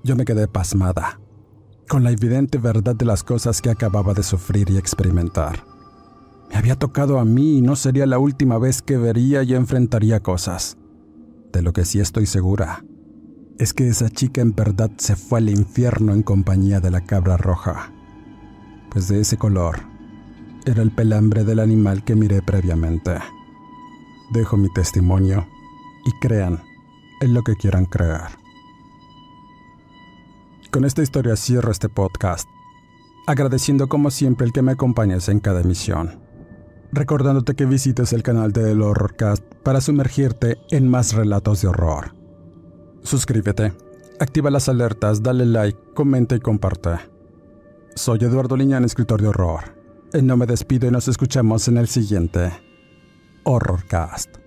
Yo 0.07 0.15
me 0.15 0.23
quedé 0.23 0.47
pasmada, 0.47 1.19
con 1.89 2.05
la 2.05 2.11
evidente 2.11 2.59
verdad 2.59 2.95
de 2.95 3.03
las 3.03 3.25
cosas 3.25 3.61
que 3.61 3.69
acababa 3.69 4.13
de 4.13 4.23
sufrir 4.23 4.69
y 4.69 4.77
experimentar. 4.77 5.65
Me 6.49 6.55
había 6.55 6.77
tocado 6.77 7.19
a 7.19 7.25
mí 7.25 7.57
y 7.57 7.61
no 7.61 7.75
sería 7.75 8.05
la 8.05 8.17
última 8.17 8.57
vez 8.57 8.81
que 8.81 8.95
vería 8.95 9.43
y 9.43 9.53
enfrentaría 9.53 10.21
cosas. 10.21 10.77
De 11.51 11.61
lo 11.61 11.73
que 11.73 11.83
sí 11.83 11.99
estoy 11.99 12.25
segura 12.25 12.85
es 13.59 13.73
que 13.73 13.89
esa 13.89 14.09
chica 14.09 14.39
en 14.39 14.55
verdad 14.55 14.91
se 14.95 15.17
fue 15.17 15.39
al 15.39 15.49
infierno 15.49 16.13
en 16.13 16.23
compañía 16.23 16.79
de 16.79 16.89
la 16.89 17.01
cabra 17.01 17.35
roja, 17.35 17.91
pues 18.89 19.09
de 19.09 19.19
ese 19.19 19.35
color 19.35 19.81
era 20.65 20.83
el 20.83 20.91
pelambre 20.91 21.43
del 21.43 21.59
animal 21.59 22.05
que 22.05 22.15
miré 22.15 22.41
previamente. 22.41 23.17
Dejo 24.31 24.55
mi 24.55 24.71
testimonio 24.71 25.45
y 26.05 26.11
crean 26.21 26.63
en 27.19 27.33
lo 27.33 27.43
que 27.43 27.57
quieran 27.57 27.83
creer. 27.83 28.46
Con 30.77 30.85
esta 30.85 31.01
historia 31.01 31.35
cierro 31.35 31.71
este 31.71 31.89
podcast, 31.89 32.47
agradeciendo 33.25 33.89
como 33.89 34.11
siempre 34.11 34.45
el 34.45 34.53
que 34.53 34.61
me 34.61 34.73
acompañes 34.73 35.27
en 35.27 35.39
cada 35.39 35.61
emisión, 35.61 36.19
recordándote 36.91 37.55
que 37.55 37.65
visites 37.65 38.13
el 38.13 38.21
canal 38.21 38.51
de 38.51 38.73
El 38.73 38.83
Horrorcast 38.83 39.43
para 39.63 39.81
sumergirte 39.81 40.59
en 40.69 40.87
más 40.87 41.13
relatos 41.13 41.63
de 41.63 41.69
horror. 41.69 42.13
Suscríbete, 43.01 43.73
activa 44.19 44.51
las 44.51 44.69
alertas, 44.69 45.23
dale 45.23 45.47
like, 45.47 45.79
comenta 45.95 46.35
y 46.35 46.39
comparte. 46.41 46.91
Soy 47.95 48.19
Eduardo 48.19 48.55
Liñán, 48.55 48.85
escritor 48.85 49.19
de 49.19 49.29
horror. 49.29 49.75
No 50.21 50.37
me 50.37 50.45
despido 50.45 50.87
y 50.87 50.91
nos 50.91 51.07
escuchamos 51.07 51.67
en 51.67 51.77
el 51.77 51.87
siguiente 51.87 52.51
Horrorcast. 53.45 54.46